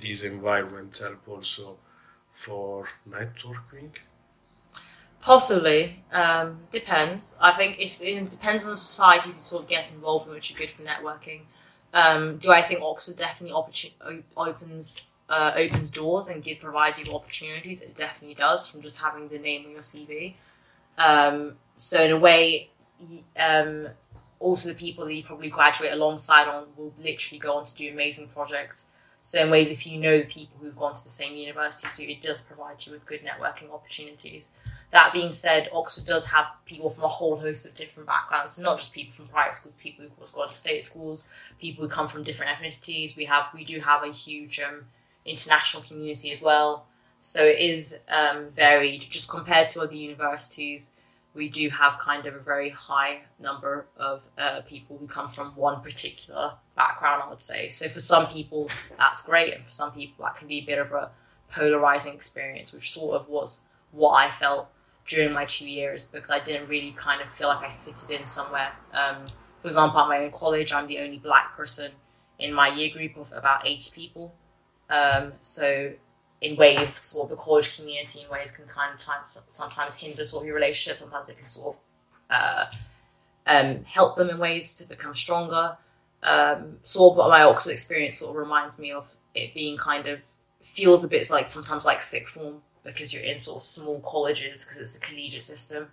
these 0.00 0.22
environments 0.22 1.00
help 1.00 1.26
also 1.28 1.78
for 2.30 2.88
networking? 3.08 3.90
Possibly 5.20 6.04
um, 6.12 6.60
depends. 6.72 7.36
I 7.40 7.52
think 7.52 7.80
if 7.80 8.00
it 8.00 8.30
depends 8.30 8.64
on 8.64 8.70
the 8.70 8.76
society 8.76 9.32
to 9.32 9.42
sort 9.42 9.64
of 9.64 9.68
get 9.68 9.92
involved 9.92 10.28
in 10.28 10.34
which 10.34 10.52
are 10.52 10.58
good 10.58 10.70
for 10.70 10.82
networking. 10.82 11.40
Um, 11.94 12.36
do 12.36 12.52
i 12.52 12.60
think 12.60 12.82
oxford 12.82 13.16
definitely 13.16 13.56
opportun- 13.56 14.22
opens 14.36 15.00
uh, 15.30 15.52
opens 15.56 15.90
doors 15.90 16.28
and 16.28 16.42
give, 16.42 16.60
provides 16.60 17.00
you 17.00 17.14
opportunities? 17.14 17.80
It 17.80 17.96
definitely 17.96 18.34
does 18.34 18.68
from 18.68 18.82
just 18.82 19.00
having 19.00 19.28
the 19.28 19.38
name 19.38 19.64
on 19.64 19.72
your 19.72 19.80
cv 19.80 20.34
um, 20.98 21.54
so 21.76 22.02
in 22.02 22.10
a 22.10 22.18
way 22.18 22.68
um, 23.36 23.88
also 24.40 24.68
the 24.68 24.74
people 24.74 25.04
that 25.04 25.14
you 25.14 25.22
probably 25.22 25.48
graduate 25.48 25.92
alongside 25.92 26.48
on 26.48 26.66
will 26.76 26.94
literally 26.98 27.38
go 27.38 27.56
on 27.56 27.64
to 27.64 27.74
do 27.74 27.90
amazing 27.90 28.28
projects. 28.28 28.92
So 29.22 29.42
in 29.42 29.50
ways, 29.50 29.70
if 29.70 29.86
you 29.86 29.98
know 29.98 30.18
the 30.18 30.24
people 30.24 30.58
who've 30.60 30.76
gone 30.76 30.94
to 30.94 31.04
the 31.04 31.10
same 31.10 31.36
university 31.36 32.04
it 32.10 32.22
does 32.22 32.40
provide 32.40 32.86
you 32.86 32.92
with 32.92 33.06
good 33.06 33.20
networking 33.22 33.72
opportunities. 33.72 34.52
That 34.90 35.12
being 35.12 35.32
said, 35.32 35.68
Oxford 35.70 36.06
does 36.06 36.26
have 36.30 36.46
people 36.64 36.88
from 36.88 37.04
a 37.04 37.08
whole 37.08 37.36
host 37.36 37.66
of 37.66 37.74
different 37.74 38.06
backgrounds, 38.06 38.52
so 38.52 38.62
not 38.62 38.78
just 38.78 38.94
people 38.94 39.12
from 39.12 39.26
private 39.26 39.56
schools, 39.56 39.74
people 39.78 40.04
who've 40.04 40.18
also 40.18 40.38
gone 40.38 40.48
to 40.48 40.54
state 40.54 40.82
schools, 40.84 41.28
people 41.60 41.84
who 41.84 41.90
come 41.90 42.08
from 42.08 42.22
different 42.22 42.52
ethnicities. 42.52 43.14
We 43.14 43.26
have 43.26 43.46
we 43.52 43.64
do 43.64 43.80
have 43.80 44.02
a 44.02 44.12
huge 44.12 44.60
um, 44.60 44.86
international 45.26 45.82
community 45.82 46.32
as 46.32 46.40
well. 46.40 46.86
So 47.20 47.44
it 47.44 47.58
is 47.58 48.04
um, 48.08 48.48
varied, 48.50 49.02
just 49.02 49.28
compared 49.28 49.68
to 49.70 49.82
other 49.82 49.94
universities 49.94 50.92
we 51.38 51.48
do 51.48 51.70
have 51.70 51.98
kind 52.00 52.26
of 52.26 52.34
a 52.34 52.40
very 52.40 52.68
high 52.70 53.20
number 53.38 53.86
of 53.96 54.28
uh, 54.36 54.60
people 54.62 54.98
who 54.98 55.06
come 55.06 55.28
from 55.28 55.52
one 55.52 55.80
particular 55.80 56.54
background, 56.76 57.22
I 57.24 57.30
would 57.30 57.40
say. 57.40 57.68
So 57.68 57.88
for 57.88 58.00
some 58.00 58.26
people, 58.26 58.68
that's 58.98 59.22
great, 59.22 59.54
and 59.54 59.64
for 59.64 59.70
some 59.70 59.92
people, 59.92 60.24
that 60.24 60.36
can 60.36 60.48
be 60.48 60.58
a 60.58 60.64
bit 60.64 60.78
of 60.78 60.92
a 60.92 61.12
polarizing 61.50 62.12
experience, 62.12 62.72
which 62.72 62.92
sort 62.92 63.14
of 63.14 63.28
was 63.28 63.62
what 63.92 64.12
I 64.14 64.30
felt 64.30 64.68
during 65.06 65.32
my 65.32 65.44
two 65.44 65.70
years 65.70 66.04
because 66.04 66.30
I 66.30 66.40
didn't 66.40 66.68
really 66.68 66.92
kind 66.92 67.22
of 67.22 67.30
feel 67.30 67.48
like 67.48 67.64
I 67.64 67.70
fitted 67.70 68.10
in 68.10 68.26
somewhere. 68.26 68.72
Um, 68.92 69.26
for 69.60 69.68
example, 69.68 70.00
at 70.00 70.08
my 70.08 70.18
own 70.24 70.32
college, 70.32 70.72
I'm 70.72 70.86
the 70.88 70.98
only 70.98 71.18
black 71.18 71.56
person 71.56 71.92
in 72.38 72.52
my 72.52 72.68
year 72.68 72.90
group 72.90 73.16
of 73.16 73.32
about 73.32 73.66
80 73.66 73.90
people. 73.94 74.34
Um, 74.90 75.32
so 75.40 75.92
in 76.40 76.56
ways 76.56 76.90
sort 76.90 77.24
of 77.24 77.30
the 77.30 77.42
college 77.42 77.76
community 77.76 78.22
in 78.22 78.30
ways 78.30 78.50
can 78.50 78.66
kind 78.66 78.94
of 78.94 79.00
times, 79.00 79.40
sometimes 79.48 79.96
hinder 79.96 80.24
sort 80.24 80.42
of 80.42 80.46
your 80.46 80.54
relationship. 80.54 80.98
Sometimes 80.98 81.28
it 81.28 81.38
can 81.38 81.48
sort 81.48 81.76
of 81.76 81.80
uh, 82.30 82.64
um, 83.46 83.84
help 83.84 84.16
them 84.16 84.30
in 84.30 84.38
ways 84.38 84.74
to 84.76 84.88
become 84.88 85.14
stronger. 85.14 85.76
Um, 86.22 86.78
sort 86.82 87.18
of 87.18 87.28
my 87.28 87.42
Oxford 87.42 87.72
experience 87.72 88.18
sort 88.18 88.30
of 88.30 88.36
reminds 88.36 88.80
me 88.80 88.92
of 88.92 89.14
it 89.34 89.54
being 89.54 89.76
kind 89.76 90.06
of 90.06 90.20
feels 90.62 91.04
a 91.04 91.08
bit 91.08 91.28
like 91.30 91.48
sometimes 91.48 91.84
like 91.84 92.02
sixth 92.02 92.34
form 92.34 92.62
because 92.84 93.12
you're 93.12 93.22
in 93.22 93.38
sort 93.38 93.58
of 93.58 93.62
small 93.64 94.00
colleges 94.00 94.64
because 94.64 94.78
it's 94.78 94.96
a 94.96 95.00
collegiate 95.00 95.44
system. 95.44 95.88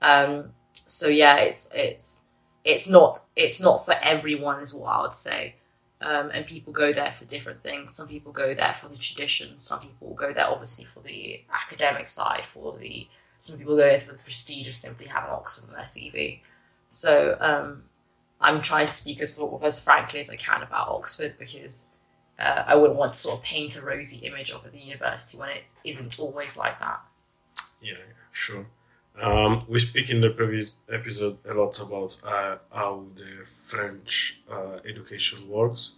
Um, 0.00 0.52
so 0.86 1.08
yeah, 1.08 1.36
it's 1.36 1.72
it's 1.74 2.26
it's 2.64 2.88
not 2.88 3.18
it's 3.36 3.60
not 3.60 3.84
for 3.84 3.94
everyone 4.00 4.60
is 4.60 4.74
what 4.74 4.88
I 4.88 5.02
would 5.02 5.14
say. 5.14 5.56
Um, 6.02 6.30
and 6.32 6.46
people 6.46 6.72
go 6.72 6.92
there 6.92 7.12
for 7.12 7.24
different 7.24 7.62
things. 7.62 7.94
Some 7.94 8.08
people 8.08 8.32
go 8.32 8.54
there 8.54 8.74
for 8.74 8.88
the 8.88 8.96
tradition. 8.96 9.58
Some 9.58 9.80
people 9.80 10.14
go 10.14 10.32
there 10.32 10.46
obviously 10.46 10.84
for 10.84 11.00
the 11.00 11.40
academic 11.52 12.08
side. 12.08 12.44
For 12.44 12.76
the 12.76 13.06
some 13.38 13.58
people 13.58 13.76
go 13.76 13.82
there 13.82 14.00
for 14.00 14.12
the 14.12 14.18
prestige 14.18 14.68
of 14.68 14.74
simply 14.74 15.06
having 15.06 15.30
Oxford 15.30 15.70
on 15.70 15.76
their 15.76 15.84
CV. 15.84 16.40
So 16.90 17.36
um, 17.40 17.84
I'm 18.40 18.60
trying 18.62 18.86
to 18.86 18.92
speak 18.92 19.20
as 19.20 19.34
sort 19.34 19.52
of 19.52 19.64
as 19.64 19.82
frankly 19.82 20.20
as 20.20 20.30
I 20.30 20.36
can 20.36 20.62
about 20.62 20.88
Oxford 20.88 21.36
because 21.38 21.88
uh, 22.38 22.64
I 22.66 22.74
wouldn't 22.74 22.98
want 22.98 23.12
to 23.12 23.18
sort 23.18 23.38
of 23.38 23.44
paint 23.44 23.76
a 23.76 23.82
rosy 23.82 24.18
image 24.26 24.50
of 24.50 24.70
the 24.70 24.78
university 24.78 25.38
when 25.38 25.50
it 25.50 25.64
isn't 25.84 26.18
always 26.18 26.56
like 26.56 26.78
that. 26.80 27.00
Yeah, 27.80 27.94
sure. 28.32 28.66
Um, 29.20 29.64
we 29.68 29.78
speak 29.78 30.10
in 30.10 30.20
the 30.20 30.30
previous 30.30 30.76
episode 30.90 31.38
a 31.48 31.52
lot 31.54 31.78
about 31.80 32.16
uh, 32.24 32.56
how 32.72 33.04
the 33.14 33.44
French 33.44 34.40
uh, 34.50 34.78
education 34.86 35.48
works 35.48 35.92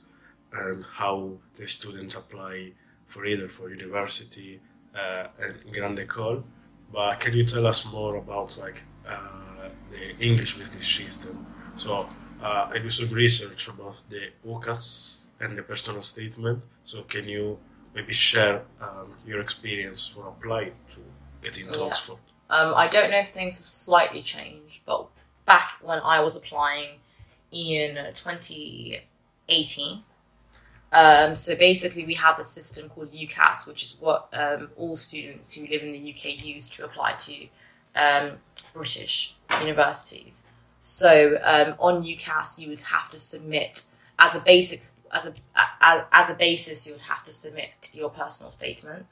and 0.53 0.85
how 0.95 1.33
the 1.57 1.67
students 1.67 2.15
apply 2.17 2.73
for 3.07 3.25
either 3.25 3.49
for 3.49 3.71
university 3.71 4.61
uh, 4.99 5.27
in 5.67 5.73
Grande 5.73 6.01
École. 6.09 6.43
But 6.93 7.21
can 7.21 7.35
you 7.35 7.45
tell 7.45 7.67
us 7.67 7.85
more 7.85 8.17
about 8.17 8.59
like 8.59 8.83
uh, 9.09 9.69
the 9.91 10.17
English 10.19 10.55
British 10.57 10.97
system? 11.05 11.47
So 11.77 12.09
uh, 12.43 12.69
I 12.73 12.79
do 12.79 12.91
some 12.91 13.09
research 13.11 13.69
about 13.69 14.03
the 14.11 14.31
UCAS 14.47 15.27
and 15.41 15.57
the 15.57 15.63
personal 15.63 16.03
statement. 16.03 16.63
So 16.85 17.03
can 17.03 17.29
you 17.29 17.59
maybe 17.95 18.13
share 18.13 18.63
um, 18.81 19.15
your 19.27 19.41
experience 19.41 20.07
for 20.07 20.29
applying 20.29 20.73
to 20.91 21.01
get 21.43 21.59
into 21.59 21.79
Yeah. 21.79 21.87
Oxford? 21.87 22.19
Um, 22.55 22.73
I 22.77 22.87
don't 22.87 23.11
know 23.11 23.19
if 23.19 23.31
things 23.31 23.59
have 23.59 23.67
slightly 23.67 24.23
changed, 24.23 24.87
but 24.87 25.09
back 25.45 25.73
when 25.83 25.99
I 25.99 26.21
was 26.21 26.37
applying 26.37 27.01
in 27.51 27.97
2018, 28.15 30.03
um, 30.93 31.35
so 31.35 31.57
basically 31.57 32.05
we 32.05 32.15
have 32.15 32.39
a 32.39 32.45
system 32.45 32.89
called 32.89 33.13
UCAS, 33.13 33.67
which 33.67 33.83
is 33.83 34.01
what 34.01 34.29
um, 34.33 34.71
all 34.77 34.95
students 34.95 35.53
who 35.55 35.67
live 35.67 35.83
in 35.83 35.91
the 35.91 36.15
UK 36.15 36.41
use 36.45 36.71
to 36.71 36.85
apply 36.85 37.15
to 37.15 37.49
um, 37.97 38.39
British 38.73 39.35
universities. 39.61 40.47
So 40.81 41.41
um, 41.43 41.75
on 41.81 42.05
UCAS, 42.05 42.61
you 42.61 42.69
would 42.69 42.83
have 42.83 43.11
to 43.11 43.19
submit 43.19 43.87
as 44.21 44.37
a 44.37 44.41
basic 44.41 44.83
as 45.13 45.27
a 45.27 45.35
as, 45.81 46.03
as 46.13 46.31
a 46.31 46.35
basis, 46.35 46.87
you 46.87 46.93
would 46.93 47.03
have 47.03 47.25
to 47.25 47.33
submit 47.33 47.91
your 47.93 48.11
personal 48.11 48.53
statement 48.53 49.07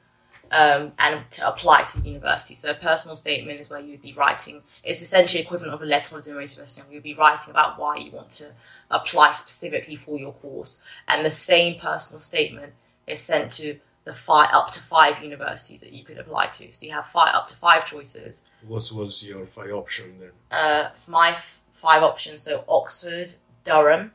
um, 0.52 0.92
and 0.98 1.22
to 1.30 1.48
apply 1.48 1.82
to 1.82 2.00
university. 2.00 2.54
So 2.54 2.70
a 2.70 2.74
personal 2.74 3.16
statement 3.16 3.60
is 3.60 3.70
where 3.70 3.80
you'd 3.80 4.02
be 4.02 4.12
writing, 4.12 4.62
it's 4.84 5.00
essentially 5.00 5.42
equivalent 5.42 5.74
of 5.74 5.82
a 5.82 5.86
letter 5.86 6.16
of 6.16 6.26
motivation. 6.26 6.84
You'd 6.90 7.02
be 7.02 7.14
writing 7.14 7.50
about 7.50 7.78
why 7.78 7.96
you 7.96 8.12
want 8.12 8.30
to 8.32 8.52
apply 8.90 9.30
specifically 9.32 9.96
for 9.96 10.18
your 10.18 10.32
course. 10.34 10.84
And 11.08 11.24
the 11.24 11.30
same 11.30 11.80
personal 11.80 12.20
statement 12.20 12.74
is 13.06 13.20
sent 13.20 13.50
to 13.52 13.78
the 14.04 14.12
five, 14.12 14.50
up 14.52 14.70
to 14.72 14.80
five 14.80 15.22
universities 15.22 15.80
that 15.80 15.92
you 15.92 16.04
could 16.04 16.18
apply 16.18 16.48
to. 16.48 16.72
So 16.74 16.86
you 16.86 16.92
have 16.92 17.06
five, 17.06 17.34
up 17.34 17.46
to 17.48 17.56
five 17.56 17.86
choices. 17.86 18.44
What 18.66 18.90
was 18.92 19.24
your 19.26 19.46
five 19.46 19.70
option 19.70 20.18
then? 20.20 20.32
Uh, 20.50 20.90
my 21.08 21.30
f- 21.30 21.62
five 21.74 22.02
options, 22.02 22.42
so 22.42 22.64
Oxford, 22.68 23.32
Durham, 23.64 24.12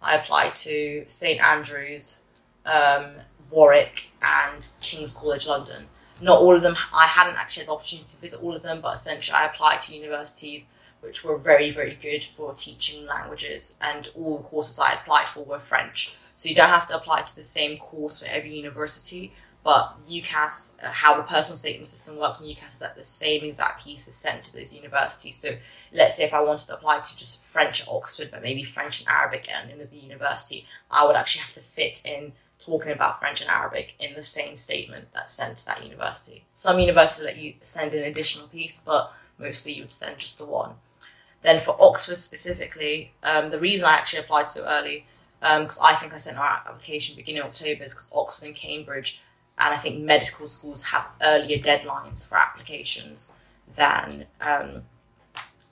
I 0.00 0.16
applied 0.16 0.54
to 0.56 1.04
St 1.08 1.40
Andrews, 1.40 2.22
um, 2.64 3.16
Warwick, 3.50 4.10
and 4.22 4.68
King's 4.80 5.12
College 5.12 5.46
London. 5.46 5.86
Not 6.20 6.40
all 6.40 6.54
of 6.54 6.62
them, 6.62 6.76
I 6.92 7.06
hadn't 7.06 7.36
actually 7.36 7.62
had 7.62 7.68
the 7.68 7.74
opportunity 7.74 8.08
to 8.10 8.16
visit 8.18 8.42
all 8.42 8.54
of 8.54 8.62
them, 8.62 8.80
but 8.80 8.94
essentially 8.94 9.36
I 9.36 9.46
applied 9.46 9.80
to 9.82 9.94
universities 9.94 10.64
which 11.04 11.22
were 11.22 11.36
very, 11.36 11.70
very 11.70 11.94
good 11.94 12.24
for 12.24 12.54
teaching 12.54 13.06
languages, 13.06 13.78
and 13.80 14.08
all 14.16 14.38
the 14.38 14.44
courses 14.44 14.80
I 14.80 14.94
applied 14.94 15.28
for 15.28 15.44
were 15.44 15.60
French. 15.60 16.16
So 16.34 16.48
you 16.48 16.54
don't 16.54 16.70
have 16.70 16.88
to 16.88 16.96
apply 16.96 17.22
to 17.22 17.36
the 17.36 17.44
same 17.44 17.76
course 17.76 18.22
for 18.22 18.30
every 18.30 18.56
university, 18.56 19.32
but 19.62 19.96
UCAS, 20.06 20.82
uh, 20.82 20.90
how 20.90 21.16
the 21.16 21.22
personal 21.22 21.56
statement 21.56 21.88
system 21.88 22.16
works 22.16 22.40
in 22.40 22.48
UCAS 22.48 22.68
is 22.68 22.78
that 22.80 22.96
the 22.96 23.04
same 23.04 23.44
exact 23.44 23.84
piece 23.84 24.08
is 24.08 24.14
sent 24.14 24.44
to 24.44 24.52
those 24.54 24.74
universities. 24.74 25.36
So 25.36 25.56
let's 25.92 26.16
say 26.16 26.24
if 26.24 26.34
I 26.34 26.42
wanted 26.42 26.66
to 26.66 26.74
apply 26.74 27.00
to 27.00 27.16
just 27.16 27.44
French 27.44 27.82
at 27.82 27.88
Oxford, 27.88 28.30
but 28.30 28.42
maybe 28.42 28.64
French 28.64 29.00
and 29.00 29.08
Arabic 29.08 29.48
at 29.50 29.70
another 29.70 29.88
university, 29.94 30.66
I 30.90 31.06
would 31.06 31.16
actually 31.16 31.42
have 31.42 31.54
to 31.54 31.60
fit 31.60 32.02
in 32.04 32.32
talking 32.64 32.92
about 32.92 33.18
French 33.18 33.40
and 33.40 33.50
Arabic 33.50 33.94
in 33.98 34.14
the 34.14 34.22
same 34.22 34.56
statement 34.56 35.08
that's 35.12 35.32
sent 35.32 35.58
to 35.58 35.66
that 35.66 35.84
university. 35.84 36.44
Some 36.54 36.78
universities 36.78 37.26
let 37.26 37.36
you 37.36 37.54
send 37.60 37.92
an 37.92 38.04
additional 38.04 38.48
piece, 38.48 38.80
but 38.80 39.12
mostly 39.38 39.72
you 39.72 39.82
would 39.82 39.92
send 39.92 40.18
just 40.18 40.38
the 40.38 40.46
one. 40.46 40.72
Then 41.42 41.60
for 41.60 41.76
Oxford 41.78 42.16
specifically, 42.16 43.12
um, 43.22 43.50
the 43.50 43.60
reason 43.60 43.84
I 43.86 43.92
actually 43.92 44.20
applied 44.20 44.48
so 44.48 44.64
early, 44.66 45.06
because 45.40 45.78
I 45.78 45.94
think 45.94 46.14
I 46.14 46.16
sent 46.16 46.38
my 46.38 46.58
application 46.66 47.16
beginning 47.16 47.42
of 47.42 47.48
October, 47.48 47.84
is 47.84 47.92
because 47.92 48.10
Oxford 48.14 48.46
and 48.46 48.56
Cambridge, 48.56 49.20
and 49.58 49.74
I 49.74 49.76
think 49.76 50.02
medical 50.02 50.48
schools 50.48 50.84
have 50.84 51.06
earlier 51.20 51.58
deadlines 51.58 52.26
for 52.26 52.38
applications 52.38 53.36
than 53.74 54.26
um, 54.40 54.84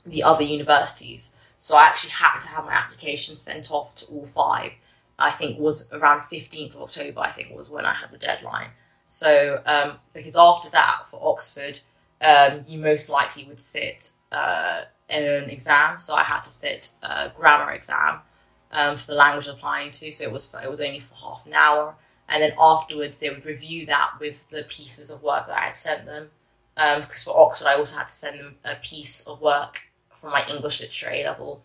the 0.05 0.23
other 0.23 0.45
universities. 0.45 1.37
So 1.59 1.77
I 1.77 1.85
actually 1.85 2.11
had 2.11 2.41
to 2.41 2.49
have 2.49 2.65
my 2.67 2.73
application 2.73 3.35
sent 3.37 3.71
off 3.71 3.95
to 3.97 4.07
all 4.07 4.27
five. 4.27 4.73
I 5.19 5.31
think 5.31 5.59
was 5.59 5.93
around 5.93 6.23
15th 6.23 6.75
of 6.75 6.83
October, 6.83 7.21
I 7.21 7.31
think 7.31 7.55
was 7.55 7.71
when 7.71 7.85
I 7.85 7.95
had 7.95 8.11
the 8.11 8.19
deadline. 8.19 8.71
So, 9.07 9.63
um, 9.67 9.99
because 10.15 10.37
after 10.37 10.71
that, 10.71 11.03
for 11.07 11.21
Oxford, 11.23 11.81
um, 12.21 12.63
you 12.67 12.79
most 12.79 13.11
likely 13.11 13.45
would 13.45 13.61
sit 13.61 14.13
uh, 14.31 14.83
an 15.09 15.51
exam. 15.51 16.01
So 16.01 16.15
I 16.15 16.23
had 16.23 16.41
to 16.45 16.51
sit 16.51 16.91
a 17.03 17.31
grammar 17.37 17.73
exam 17.73 18.21
um, 18.71 18.97
for 18.97 19.09
the 19.09 19.17
language 19.17 19.47
applying 19.49 19.91
to. 19.93 20.11
So 20.13 20.25
it 20.25 20.33
was 20.33 20.51
for, 20.51 20.61
it 20.63 20.71
was 20.71 20.81
only 20.81 21.01
for 21.01 21.15
half 21.15 21.47
an 21.47 21.53
hour, 21.53 21.95
and 22.29 22.43
then 22.43 22.55
afterwards 22.59 23.21
they 23.21 23.29
would 23.29 23.45
review 23.45 23.87
that 23.87 24.13
with 24.19 24.49
the 24.51 24.65
pieces 24.65 25.11
of 25.11 25.23
work 25.23 25.47
that 25.47 25.59
I 25.59 25.67
had 25.67 25.77
sent 25.77 26.07
them. 26.07 26.31
Um, 26.77 27.03
because 27.03 27.25
for 27.25 27.39
Oxford, 27.39 27.69
I 27.69 27.75
also 27.75 27.99
had 27.99 28.09
to 28.09 28.15
send 28.15 28.41
them 28.41 28.55
a 28.65 28.77
piece 28.77 29.27
of 29.27 29.43
work 29.43 29.83
from 30.15 30.31
my 30.31 30.47
English 30.47 30.81
literature 30.81 31.23
level, 31.25 31.65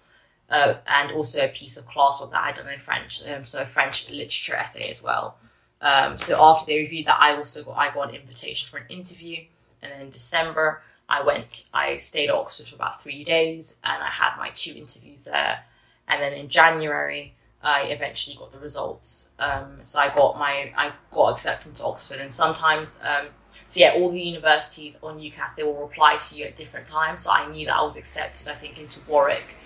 uh, 0.49 0.75
and 0.87 1.11
also 1.11 1.43
a 1.43 1.49
piece 1.49 1.77
of 1.77 1.85
classwork 1.85 2.31
that 2.31 2.43
I'd 2.43 2.55
done 2.55 2.69
in 2.69 2.79
French, 2.79 3.27
um, 3.27 3.45
so 3.45 3.61
a 3.61 3.65
French 3.65 4.09
literature 4.09 4.55
essay 4.55 4.89
as 4.89 5.03
well. 5.03 5.37
Um, 5.81 6.17
so 6.17 6.41
after 6.41 6.65
they 6.65 6.79
reviewed 6.79 7.05
that, 7.05 7.19
I 7.19 7.35
also 7.35 7.63
got 7.63 7.77
I 7.77 7.93
got 7.93 8.09
an 8.09 8.15
invitation 8.15 8.67
for 8.69 8.77
an 8.77 8.87
interview, 8.89 9.43
and 9.81 9.91
then 9.91 10.01
in 10.01 10.11
December 10.11 10.81
I 11.09 11.21
went. 11.23 11.67
I 11.73 11.95
stayed 11.97 12.29
at 12.29 12.35
Oxford 12.35 12.67
for 12.67 12.75
about 12.75 13.03
three 13.03 13.23
days, 13.23 13.79
and 13.83 14.01
I 14.01 14.07
had 14.07 14.37
my 14.37 14.49
two 14.49 14.73
interviews 14.75 15.25
there. 15.25 15.63
And 16.07 16.21
then 16.21 16.33
in 16.33 16.47
January, 16.49 17.33
I 17.61 17.83
eventually 17.83 18.35
got 18.35 18.51
the 18.51 18.59
results. 18.59 19.33
Um, 19.39 19.79
so 19.83 19.99
I 19.99 20.09
got 20.09 20.37
my 20.37 20.71
I 20.75 20.93
got 21.11 21.31
accepted 21.31 21.75
to 21.77 21.85
Oxford, 21.85 22.19
and 22.19 22.33
sometimes. 22.33 23.01
Um, 23.03 23.27
so 23.65 23.81
yeah, 23.81 23.93
all 23.95 24.09
the 24.09 24.21
universities 24.21 24.97
on 25.03 25.19
UCAS 25.19 25.55
they 25.55 25.63
will 25.63 25.81
reply 25.81 26.15
to 26.15 26.35
you 26.35 26.45
at 26.45 26.55
different 26.55 26.87
times. 26.87 27.23
So 27.23 27.31
I 27.31 27.49
knew 27.51 27.65
that 27.65 27.75
I 27.75 27.83
was 27.83 27.97
accepted. 27.97 28.47
I 28.47 28.53
think 28.53 28.79
into 28.79 29.01
Warwick 29.09 29.56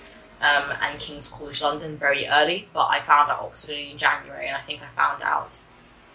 um, 0.41 0.73
and 0.81 0.99
King's 0.99 1.29
College 1.29 1.61
London 1.61 1.95
very 1.95 2.27
early, 2.27 2.67
but 2.73 2.87
I 2.87 2.99
found 2.99 3.31
out 3.31 3.39
Oxford 3.41 3.75
in 3.75 3.97
January, 3.97 4.47
and 4.47 4.57
I 4.57 4.61
think 4.61 4.81
I 4.81 4.87
found 4.87 5.21
out 5.21 5.59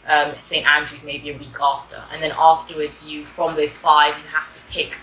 um, 0.06 0.34
St 0.40 0.66
Andrews 0.66 1.04
maybe 1.04 1.30
a 1.30 1.38
week 1.38 1.56
after. 1.60 2.02
And 2.12 2.22
then 2.22 2.32
afterwards, 2.36 3.08
you 3.10 3.24
from 3.24 3.56
those 3.56 3.76
five, 3.76 4.16
you 4.18 4.28
have 4.28 4.52
to 4.54 4.60
pick. 4.70 4.96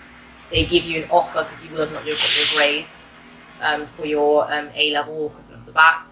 They 0.51 0.65
give 0.65 0.83
you 0.83 1.03
an 1.03 1.09
offer 1.09 1.43
because 1.43 1.65
you 1.65 1.75
will 1.75 1.85
have 1.85 1.93
not 1.93 2.05
your, 2.05 2.15
got 2.15 2.37
your 2.37 2.57
grades 2.57 3.13
um, 3.61 3.85
for 3.85 4.05
your 4.05 4.51
um, 4.53 4.69
A 4.75 4.91
level 4.91 5.27
equivalent 5.27 5.53
of 5.53 5.65
the 5.65 5.71
bac. 5.71 6.05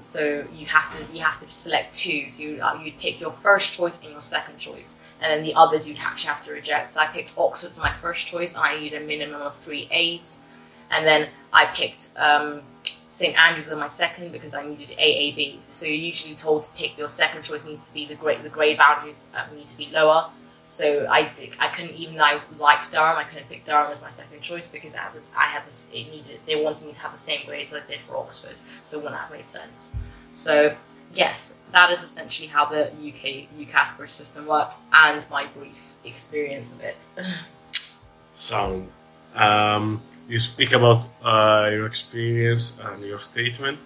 So 0.00 0.44
you 0.52 0.66
have 0.66 0.90
to 0.96 1.16
you 1.16 1.22
have 1.22 1.38
to 1.40 1.50
select 1.50 1.94
two. 1.94 2.28
So 2.28 2.42
you 2.42 2.60
uh, 2.60 2.80
you'd 2.82 2.98
pick 2.98 3.20
your 3.20 3.32
first 3.32 3.72
choice 3.72 4.02
and 4.02 4.12
your 4.12 4.20
second 4.20 4.58
choice, 4.58 5.02
and 5.20 5.30
then 5.30 5.44
the 5.44 5.54
others 5.54 5.88
you'd 5.88 5.98
actually 5.98 6.34
have 6.34 6.44
to 6.46 6.52
reject. 6.52 6.90
So 6.90 7.00
I 7.00 7.06
picked 7.06 7.34
Oxford 7.38 7.70
as 7.70 7.78
my 7.78 7.94
first 7.94 8.26
choice, 8.26 8.54
and 8.54 8.64
I 8.64 8.78
needed 8.80 9.00
a 9.00 9.06
minimum 9.06 9.40
of 9.40 9.56
three 9.56 9.88
A's, 9.92 10.46
and 10.92 11.06
then 11.06 11.28
I 11.52 11.66
picked 11.66 12.14
um, 12.18 12.62
St 12.84 13.36
Andrews 13.38 13.68
as 13.68 13.76
my 13.76 13.88
second 13.88 14.32
because 14.32 14.54
I 14.54 14.64
needed 14.66 14.90
AAB. 14.90 15.58
So 15.70 15.86
you're 15.86 15.96
usually 15.96 16.34
told 16.34 16.64
to 16.64 16.72
pick 16.72 16.96
your 16.96 17.08
second 17.08 17.42
choice 17.42 17.66
needs 17.66 17.88
to 17.88 17.94
be 17.94 18.06
the 18.06 18.14
grade 18.14 18.42
the 18.42 18.48
grade 18.48 18.78
boundaries 18.78 19.30
uh, 19.36 19.44
need 19.54 19.66
to 19.66 19.76
be 19.76 19.88
lower. 19.92 20.30
So 20.68 21.06
I 21.10 21.30
I 21.58 21.68
couldn't 21.68 21.94
even 21.96 22.16
though 22.16 22.24
I 22.24 22.40
liked 22.58 22.92
Durham, 22.92 23.18
I 23.18 23.24
couldn't 23.24 23.48
pick 23.48 23.64
Durham 23.64 23.90
as 23.92 24.02
my 24.02 24.10
second 24.10 24.40
choice 24.40 24.68
because 24.68 24.94
I 24.96 25.00
had 25.00 25.14
this 25.14 25.34
I 25.36 25.44
had 25.44 25.66
this 25.66 25.92
it 25.92 26.10
needed 26.10 26.40
they 26.46 26.62
wanted 26.62 26.86
me 26.86 26.92
to 26.94 27.02
have 27.02 27.12
the 27.12 27.18
same 27.18 27.44
grades 27.46 27.72
as 27.72 27.82
I 27.82 27.86
did 27.86 28.00
for 28.00 28.16
Oxford, 28.16 28.56
so 28.84 28.98
it 28.98 29.02
wouldn't 29.02 29.20
have 29.20 29.30
made 29.30 29.48
sense. 29.48 29.92
So 30.34 30.74
yes, 31.12 31.60
that 31.72 31.90
is 31.90 32.02
essentially 32.02 32.48
how 32.48 32.66
the 32.66 32.86
UK 32.86 33.48
UCAS 33.58 33.96
British 33.96 34.14
system 34.14 34.46
works 34.46 34.82
and 34.92 35.26
my 35.30 35.46
brief 35.46 35.96
experience 36.04 36.72
of 36.74 36.80
it. 36.82 37.08
so 38.34 38.86
Um, 39.34 40.02
you 40.28 40.38
speak 40.38 40.72
about 40.72 41.04
uh, 41.22 41.68
your 41.70 41.86
experience 41.86 42.78
and 42.82 43.02
your 43.04 43.18
statement, 43.18 43.78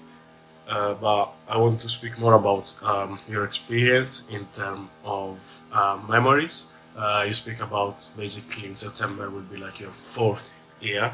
uh, 0.69 0.95
but 0.95 1.31
I 1.49 1.57
want 1.59 1.81
to 1.83 1.88
speak 1.88 2.19
more 2.19 2.35
about 2.35 2.75
um, 2.83 3.19
your 3.28 3.45
experience 3.45 4.28
in 4.31 4.47
terms 4.55 4.88
of 5.05 5.62
uh, 5.73 5.99
memories. 6.09 6.71
Uh, 6.97 7.25
you 7.26 7.35
speak 7.35 7.61
about 7.61 8.09
basically 8.16 8.73
September 8.75 9.28
will 9.31 9.43
be 9.43 9.57
like 9.59 9.81
your 9.81 9.90
fourth 9.93 10.52
year, 10.81 11.12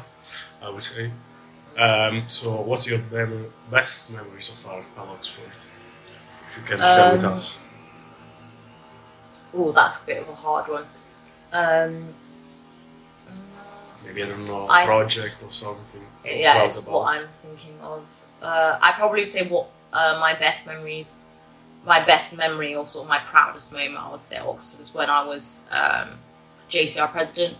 I 0.61 0.69
would 0.69 0.83
say. 0.83 1.11
Um, 1.77 2.23
so, 2.27 2.61
what's 2.61 2.87
your 2.87 2.99
mem- 3.11 3.51
best 3.71 4.13
memory 4.13 4.41
so 4.41 4.53
far 4.53 4.79
at 4.79 4.85
Oxford? 4.97 5.51
If 6.47 6.57
you 6.57 6.63
can 6.63 6.77
share 6.79 7.13
with 7.13 7.23
Um, 7.25 7.33
us. 7.33 7.59
oh, 9.55 9.71
that's 9.71 10.03
a 10.03 10.05
bit 10.05 10.21
of 10.21 10.29
a 10.29 10.35
hard 10.35 10.67
one. 10.69 10.85
Um, 11.51 12.13
Maybe 14.05 14.23
I 14.23 14.27
don't 14.27 14.45
know, 14.45 14.67
I- 14.69 14.85
project 14.85 15.43
or 15.43 15.51
something. 15.51 16.01
yeah, 16.25 16.63
it's 16.63 16.77
about. 16.77 16.93
what 16.93 17.17
I'm 17.17 17.27
thinking 17.27 17.79
of. 17.81 18.03
Uh, 18.41 18.77
I 18.81 18.91
probably 18.93 19.21
would 19.21 19.29
say 19.29 19.47
what 19.47 19.67
uh, 19.93 20.17
my 20.19 20.33
best 20.35 20.67
memories, 20.67 21.19
my 21.85 22.03
best 22.03 22.37
memory 22.37 22.75
or 22.75 22.85
sort 22.85 23.05
of 23.05 23.09
my 23.09 23.19
proudest 23.19 23.71
moment, 23.73 23.97
I 23.97 24.11
would 24.11 24.23
say 24.23 24.37
at 24.37 24.45
Oxford 24.45 24.81
was 24.81 24.93
when 24.93 25.09
I 25.09 25.23
was 25.25 25.67
um, 25.71 26.09
JCR 26.69 27.09
president. 27.11 27.57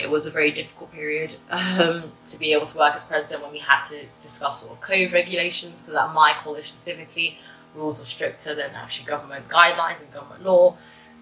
It 0.00 0.10
was 0.10 0.26
a 0.26 0.30
very 0.30 0.50
difficult 0.50 0.92
period 0.92 1.34
um, 1.50 2.12
to 2.26 2.38
be 2.38 2.52
able 2.52 2.66
to 2.66 2.78
work 2.78 2.94
as 2.94 3.04
president 3.04 3.42
when 3.42 3.52
we 3.52 3.60
had 3.60 3.82
to 3.84 4.04
discuss 4.20 4.62
sort 4.62 4.72
of 4.74 4.80
code 4.82 5.12
regulations 5.12 5.84
because 5.84 5.94
at 5.94 6.12
my 6.12 6.34
college 6.42 6.68
specifically, 6.68 7.38
rules 7.74 8.00
are 8.00 8.04
stricter 8.04 8.54
than 8.54 8.70
actually 8.74 9.06
government 9.06 9.48
guidelines 9.48 10.02
and 10.02 10.12
government 10.12 10.44
law. 10.44 10.76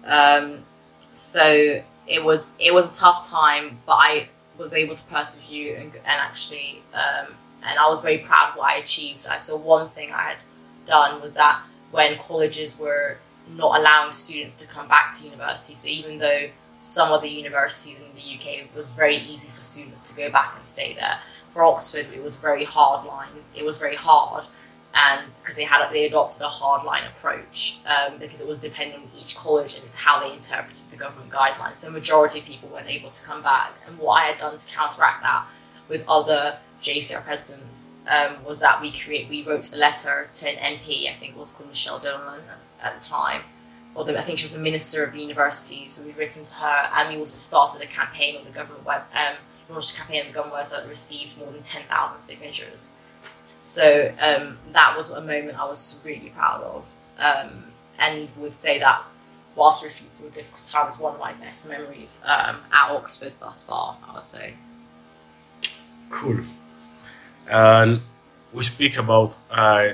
Um, 0.05 0.59
so 0.99 1.81
it 2.07 2.23
was 2.23 2.57
it 2.59 2.73
was 2.73 2.97
a 2.97 2.99
tough 2.99 3.29
time, 3.29 3.79
but 3.85 3.93
I 3.93 4.29
was 4.57 4.73
able 4.73 4.95
to 4.95 5.05
persevere 5.05 5.77
and, 5.77 5.93
and 5.95 6.05
actually, 6.05 6.81
um, 6.93 7.33
and 7.63 7.79
I 7.79 7.87
was 7.89 8.01
very 8.01 8.19
proud 8.19 8.51
of 8.51 8.57
what 8.57 8.71
I 8.71 8.77
achieved. 8.77 9.25
I 9.27 9.37
saw 9.37 9.57
one 9.57 9.89
thing 9.89 10.11
I 10.11 10.21
had 10.21 10.37
done 10.85 11.21
was 11.21 11.35
that 11.35 11.61
when 11.91 12.17
colleges 12.17 12.79
were 12.79 13.17
not 13.55 13.79
allowing 13.79 14.11
students 14.11 14.55
to 14.57 14.67
come 14.67 14.87
back 14.87 15.15
to 15.17 15.25
university, 15.25 15.75
so 15.75 15.87
even 15.87 16.19
though 16.19 16.49
some 16.79 17.11
of 17.11 17.21
the 17.21 17.29
universities 17.29 17.97
in 17.97 18.15
the 18.15 18.35
UK 18.35 18.65
it 18.65 18.75
was 18.75 18.89
very 18.91 19.17
easy 19.17 19.49
for 19.49 19.61
students 19.61 20.03
to 20.09 20.15
go 20.15 20.31
back 20.31 20.53
and 20.57 20.67
stay 20.67 20.93
there. 20.93 21.19
For 21.53 21.63
Oxford, 21.63 22.07
it 22.13 22.21
was 22.21 22.35
very 22.35 22.65
hard 22.65 23.07
line. 23.07 23.29
It 23.55 23.63
was 23.63 23.77
very 23.77 23.95
hard, 23.95 24.43
and 24.95 25.25
because 25.27 25.57
they 25.57 25.65
had 25.65 25.87
they 25.91 26.05
adopted 26.05 26.41
a 26.41 26.45
hardline 26.47 27.05
approach 27.07 27.79
um, 27.85 28.17
because 28.17 28.41
it 28.41 28.47
was 28.47 28.59
dependent 28.59 29.03
on 29.03 29.09
each 29.21 29.35
college 29.35 29.75
and 29.75 29.83
it's 29.83 29.97
how 29.97 30.19
they 30.21 30.33
interpreted 30.33 30.89
the 30.89 30.95
government 30.97 31.29
guidelines. 31.29 31.75
So 31.75 31.91
majority 31.91 32.39
of 32.39 32.45
people 32.45 32.69
weren't 32.69 32.87
able 32.87 33.09
to 33.09 33.23
come 33.25 33.43
back, 33.43 33.73
and 33.85 33.97
what 33.99 34.23
I 34.23 34.25
had 34.27 34.39
done 34.39 34.57
to 34.57 34.73
counteract 34.73 35.21
that 35.21 35.45
with 35.89 36.03
other 36.07 36.57
JCR 36.81 37.23
presidents 37.23 37.97
um, 38.07 38.43
was 38.43 38.59
that 38.61 38.81
we 38.81 38.91
create 38.91 39.29
we 39.29 39.43
wrote 39.43 39.73
a 39.73 39.77
letter 39.77 40.29
to 40.33 40.49
an 40.49 40.77
MP, 40.77 41.09
I 41.09 41.13
think 41.13 41.33
it 41.35 41.37
was 41.37 41.51
called 41.51 41.69
Michelle 41.69 41.99
Donelan 41.99 42.41
at 42.81 43.01
the 43.01 43.07
time, 43.07 43.41
or 43.95 44.05
the, 44.05 44.17
I 44.17 44.21
think 44.21 44.39
she 44.39 44.45
was 44.45 44.53
the 44.53 44.59
minister 44.59 45.03
of 45.03 45.11
the 45.11 45.19
university. 45.19 45.87
So 45.87 46.05
we'd 46.05 46.15
written 46.15 46.45
to 46.45 46.55
her, 46.55 46.89
and 46.93 47.13
we 47.13 47.19
also 47.19 47.37
started 47.37 47.81
a 47.81 47.91
campaign 47.91 48.37
on 48.37 48.45
the 48.45 48.51
government 48.51 48.85
web, 48.85 49.01
um, 49.13 49.35
launched 49.69 49.93
a 49.93 49.97
campaign 49.97 50.21
on 50.21 50.27
the 50.27 50.33
government 50.33 50.61
website 50.61 50.83
that 50.83 50.89
received 50.89 51.37
more 51.37 51.51
than 51.51 51.63
ten 51.63 51.81
thousand 51.83 52.21
signatures. 52.21 52.91
So 53.65 54.13
um, 54.19 54.57
that 54.71 54.95
was 54.95 55.11
a 55.11 55.21
moment 55.21 55.59
I 55.59 55.65
was 55.65 56.01
really 56.05 56.29
proud 56.29 56.61
of, 56.63 56.85
um, 57.17 57.65
and 57.99 58.29
would 58.37 58.55
say 58.55 58.79
that 58.79 59.01
whilst 59.55 59.83
refusing 59.83 60.31
a 60.31 60.35
difficult 60.35 60.65
time 60.65 60.87
was 60.87 60.99
one 60.99 61.15
of 61.15 61.19
my 61.19 61.33
best 61.33 61.67
memories 61.67 62.21
um, 62.25 62.57
at 62.71 62.91
Oxford 62.91 63.33
thus 63.39 63.65
far. 63.65 63.97
I 64.07 64.13
would 64.13 64.23
say. 64.23 64.53
Cool. 66.09 66.39
And 67.49 68.01
we 68.53 68.63
speak 68.63 68.97
about 68.97 69.37
uh, 69.51 69.89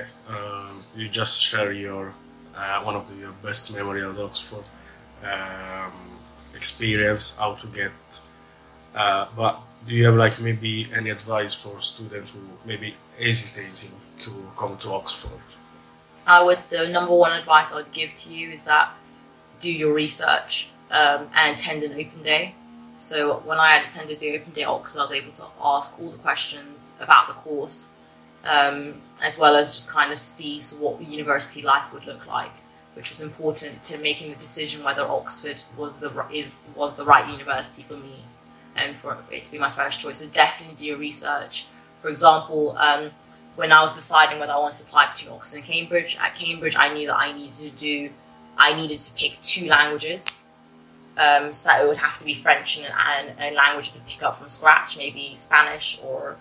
you 0.96 1.08
just 1.08 1.40
share 1.40 1.72
your 1.72 2.12
uh, 2.54 2.82
one 2.82 2.94
of 2.94 3.08
the, 3.08 3.14
your 3.14 3.32
best 3.42 3.74
memory 3.74 4.04
at 4.04 4.18
Oxford 4.18 4.64
um, 5.24 5.92
experience, 6.54 7.36
how 7.38 7.54
to 7.54 7.66
get. 7.68 7.92
Uh, 8.94 9.26
but 9.36 9.60
do 9.86 9.94
you 9.94 10.06
have 10.06 10.14
like 10.14 10.40
maybe 10.40 10.88
any 10.94 11.10
advice 11.10 11.54
for 11.54 11.80
students 11.80 12.30
who 12.30 12.40
maybe 12.64 12.94
hesitating 13.18 13.90
to 14.20 14.30
come 14.56 14.76
to 14.78 14.90
Oxford? 14.90 15.40
I 16.26 16.42
would 16.42 16.60
the 16.70 16.88
number 16.88 17.14
one 17.14 17.32
advice 17.32 17.72
I 17.72 17.76
would 17.76 17.92
give 17.92 18.14
to 18.14 18.34
you 18.34 18.50
is 18.50 18.66
that 18.66 18.90
do 19.60 19.72
your 19.72 19.92
research 19.92 20.70
um, 20.90 21.28
and 21.34 21.58
attend 21.58 21.82
an 21.82 21.92
open 21.92 22.22
day. 22.22 22.54
So 22.94 23.38
when 23.44 23.58
I 23.58 23.76
attended 23.76 24.20
the 24.20 24.36
open 24.36 24.52
day 24.52 24.62
at 24.62 24.68
Oxford, 24.68 25.00
I 25.00 25.02
was 25.02 25.12
able 25.12 25.32
to 25.32 25.44
ask 25.60 25.98
all 25.98 26.10
the 26.10 26.18
questions 26.18 26.94
about 27.00 27.28
the 27.28 27.34
course, 27.34 27.88
um, 28.44 29.00
as 29.22 29.38
well 29.38 29.56
as 29.56 29.74
just 29.74 29.90
kind 29.90 30.12
of 30.12 30.20
see 30.20 30.60
what 30.78 31.00
university 31.00 31.62
life 31.62 31.92
would 31.92 32.06
look 32.06 32.26
like, 32.26 32.52
which 32.94 33.08
was 33.08 33.22
important 33.22 33.82
to 33.84 33.98
making 33.98 34.30
the 34.30 34.36
decision 34.36 34.84
whether 34.84 35.02
Oxford 35.02 35.62
was 35.76 36.00
the 36.00 36.10
is 36.30 36.64
was 36.76 36.96
the 36.96 37.04
right 37.04 37.28
university 37.28 37.82
for 37.82 37.96
me, 37.96 38.16
and 38.76 38.96
for 38.96 39.18
it 39.30 39.44
to 39.44 39.52
be 39.52 39.58
my 39.58 39.70
first 39.70 40.00
choice. 40.00 40.18
So 40.18 40.28
definitely 40.28 40.76
do 40.76 40.86
your 40.86 40.98
research. 40.98 41.66
For 42.00 42.08
example, 42.08 42.76
um, 42.78 43.10
when 43.56 43.70
I 43.72 43.82
was 43.82 43.94
deciding 43.94 44.38
whether 44.38 44.52
I 44.52 44.58
wanted 44.58 44.78
to 44.78 44.86
apply 44.86 45.12
between 45.12 45.34
Oxford 45.34 45.56
and 45.58 45.64
Cambridge, 45.64 46.18
at 46.20 46.34
Cambridge 46.34 46.76
I 46.76 46.92
knew 46.92 47.06
that 47.06 47.16
I 47.16 47.32
needed 47.32 47.54
to 47.54 47.70
do, 47.70 48.10
I 48.56 48.74
needed 48.74 48.98
to 48.98 49.14
pick 49.14 49.40
two 49.42 49.68
languages. 49.68 50.28
Um, 51.16 51.52
so 51.52 51.70
it 51.84 51.86
would 51.86 51.98
have 51.98 52.18
to 52.20 52.24
be 52.24 52.34
French 52.34 52.78
and, 52.78 52.86
and 53.38 53.38
a 53.38 53.56
language 53.56 53.90
I 53.90 53.98
could 53.98 54.06
pick 54.06 54.22
up 54.22 54.38
from 54.38 54.48
scratch, 54.48 54.96
maybe 54.96 55.34
Spanish 55.36 56.00
or 56.02 56.36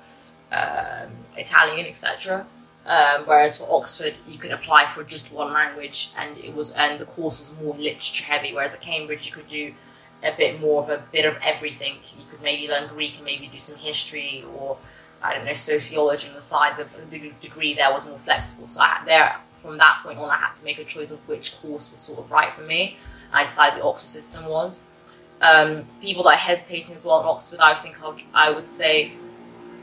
um, 0.52 1.10
Italian, 1.38 1.86
etc. 1.88 2.46
Um, 2.86 3.24
whereas 3.26 3.58
for 3.58 3.68
Oxford, 3.70 4.16
you 4.28 4.38
could 4.38 4.52
apply 4.52 4.88
for 4.88 5.04
just 5.04 5.34
one 5.34 5.54
language, 5.54 6.12
and 6.18 6.38
it 6.38 6.56
was 6.56 6.74
and 6.76 7.00
the 7.00 7.06
course 7.06 7.52
was 7.52 7.62
more 7.62 7.76
literature 7.76 8.24
heavy. 8.24 8.54
Whereas 8.54 8.74
at 8.74 8.82
Cambridge, 8.82 9.26
you 9.26 9.34
could 9.34 9.50
do 9.50 9.74
a 10.24 10.36
bit 10.36 10.62
more 10.62 10.84
of 10.84 10.90
a 10.90 11.04
bit 11.12 11.26
of 11.26 11.38
everything. 11.44 11.96
You 12.18 12.26
could 12.30 12.42
maybe 12.42 12.68
learn 12.68 12.88
Greek 12.88 13.16
and 13.16 13.26
maybe 13.26 13.48
do 13.48 13.60
some 13.60 13.78
history 13.78 14.44
or 14.56 14.78
I 15.24 15.36
don't 15.36 15.46
know 15.46 15.54
sociology 15.54 16.28
on 16.30 16.36
the 16.36 16.42
side. 16.42 16.78
The, 16.78 17.32
degree 17.42 17.74
there 17.74 17.92
was 17.92 18.06
more 18.06 18.18
flexible. 18.18 18.68
So 18.68 18.82
I, 18.82 19.02
there, 19.06 19.36
from 19.54 19.78
that 19.78 20.02
point 20.04 20.18
on, 20.18 20.30
I 20.30 20.38
had 20.38 20.56
to 20.58 20.66
make 20.66 20.80
a 20.80 20.84
choice 20.84 21.12
of 21.12 21.28
which 21.28 21.60
course 21.62 21.92
was 21.94 22.02
sort 22.02 22.20
of 22.20 22.32
right 22.32 22.52
for 22.54 22.64
me. 22.64 22.98
I 23.32 23.44
decided 23.44 23.80
the 23.80 23.86
Oxford 23.86 24.10
system 24.10 24.46
was. 24.46 24.84
Um, 25.42 25.86
people 26.02 26.24
that 26.24 26.34
are 26.34 26.38
hesitating 26.38 26.96
as 26.96 27.06
well 27.06 27.22
in 27.22 27.28
Oxford, 27.28 27.60
I 27.60 27.76
think 27.76 28.04
I 28.04 28.10
would, 28.10 28.22
I 28.34 28.52
would 28.52 28.68
say 28.68 29.14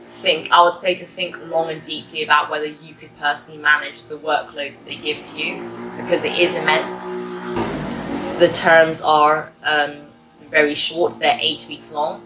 think 0.09 0.51
I 0.51 0.63
would 0.63 0.77
say 0.77 0.95
to 0.95 1.05
think 1.05 1.39
long 1.49 1.71
and 1.71 1.83
deeply 1.83 2.25
about 2.25 2.51
whether 2.51 2.67
you 2.67 2.95
could 2.95 3.15
personally 3.19 3.61
manage 3.61 4.05
the 4.05 4.17
workload 4.17 4.73
that 4.73 4.85
they 4.87 4.97
give 4.97 5.23
to 5.23 5.43
you 5.43 5.63
because 5.97 6.25
it 6.25 6.39
is 6.39 6.55
immense. 6.55 7.15
The 8.39 8.49
terms 8.53 9.01
are 9.03 9.53
um, 9.63 10.08
very 10.51 10.75
short; 10.75 11.19
they're 11.19 11.39
eight 11.41 11.67
weeks 11.69 11.93
long. 11.93 12.23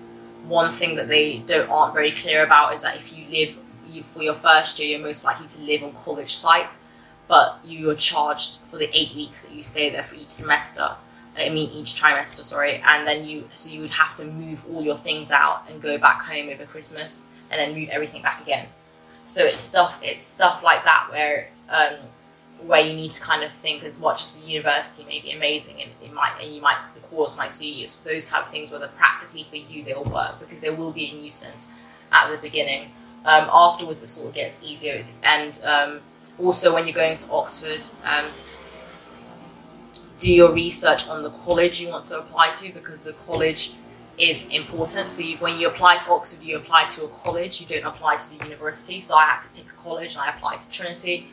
One 0.46 0.72
thing 0.72 0.96
that 0.96 1.08
they 1.08 1.38
don't 1.38 1.70
aren't 1.70 1.94
very 1.94 2.10
clear 2.10 2.44
about 2.44 2.74
is 2.74 2.82
that 2.82 2.96
if 2.96 3.16
you 3.16 3.24
live 3.26 3.56
you, 3.88 4.02
for 4.02 4.22
your 4.22 4.34
first 4.34 4.78
year, 4.78 4.96
you're 4.96 5.06
most 5.06 5.24
likely 5.24 5.46
to 5.46 5.62
live 5.62 5.82
on 5.82 5.92
college 5.92 6.34
site, 6.34 6.78
but 7.28 7.58
you 7.64 7.90
are 7.90 7.94
charged 7.94 8.60
for 8.70 8.78
the 8.78 8.88
eight 8.96 9.14
weeks 9.14 9.46
that 9.46 9.56
you 9.56 9.62
stay 9.62 9.90
there 9.90 10.02
for 10.02 10.16
each 10.16 10.30
semester. 10.30 10.96
I 11.36 11.48
mean 11.48 11.70
each 11.70 11.94
trimester, 11.94 12.42
sorry, 12.42 12.82
and 12.84 13.06
then 13.06 13.24
you 13.24 13.48
so 13.54 13.70
you 13.70 13.80
would 13.82 13.90
have 13.90 14.16
to 14.16 14.24
move 14.24 14.66
all 14.70 14.82
your 14.82 14.96
things 14.96 15.30
out 15.30 15.64
and 15.70 15.80
go 15.80 15.96
back 15.98 16.22
home 16.22 16.48
over 16.50 16.66
Christmas 16.66 17.34
and 17.50 17.58
then 17.58 17.74
move 17.78 17.88
everything 17.88 18.22
back 18.22 18.42
again. 18.42 18.66
So 19.26 19.44
it's 19.44 19.58
stuff 19.58 19.98
it's 20.02 20.24
stuff 20.24 20.62
like 20.62 20.84
that 20.84 21.08
where 21.10 21.48
um, 21.70 21.94
where 22.66 22.80
you 22.80 22.94
need 22.94 23.12
to 23.12 23.20
kind 23.20 23.42
of 23.42 23.52
think 23.52 23.82
as 23.82 24.00
much 24.00 24.22
as 24.22 24.40
the 24.40 24.48
university 24.48 25.04
may 25.06 25.20
be 25.20 25.32
amazing 25.32 25.82
and 25.82 25.90
it 26.02 26.12
might 26.12 26.36
and 26.40 26.54
you 26.54 26.60
might 26.60 26.78
the 26.94 27.00
course 27.00 27.36
might 27.36 27.50
suit 27.50 27.76
you. 27.76 27.84
It's 27.84 27.96
those 28.00 28.28
type 28.28 28.46
of 28.46 28.50
things 28.50 28.70
whether 28.70 28.88
practically 28.88 29.46
for 29.50 29.56
you 29.56 29.84
they'll 29.84 30.04
work 30.04 30.38
because 30.40 30.60
there 30.60 30.72
will 30.72 30.92
be 30.92 31.06
a 31.10 31.14
nuisance 31.14 31.74
at 32.12 32.30
the 32.30 32.38
beginning. 32.38 32.92
Um, 33.24 33.48
afterwards 33.52 34.02
it 34.02 34.08
sort 34.08 34.28
of 34.28 34.34
gets 34.34 34.62
easier 34.62 35.04
and 35.22 35.60
um, 35.64 36.00
also 36.38 36.74
when 36.74 36.86
you're 36.86 36.94
going 36.94 37.18
to 37.18 37.32
Oxford 37.32 37.86
um, 38.04 38.26
do 40.18 40.32
your 40.32 40.52
research 40.52 41.08
on 41.08 41.22
the 41.22 41.30
college 41.30 41.80
you 41.80 41.88
want 41.88 42.06
to 42.06 42.18
apply 42.18 42.50
to 42.54 42.72
because 42.72 43.04
the 43.04 43.12
college 43.12 43.74
is 44.18 44.48
important. 44.50 45.10
So 45.10 45.22
you, 45.22 45.36
when 45.38 45.58
you 45.58 45.68
apply 45.68 45.98
to 45.98 46.10
Oxford, 46.10 46.44
you 46.44 46.56
apply 46.56 46.86
to 46.88 47.04
a 47.04 47.08
college. 47.08 47.60
You 47.60 47.66
don't 47.66 47.84
apply 47.84 48.16
to 48.16 48.30
the 48.30 48.44
university. 48.44 49.00
So 49.00 49.16
I 49.16 49.24
had 49.24 49.42
to 49.42 49.50
pick 49.50 49.66
a 49.66 49.82
college, 49.82 50.12
and 50.12 50.20
I 50.20 50.30
applied 50.30 50.60
to 50.60 50.70
Trinity. 50.70 51.28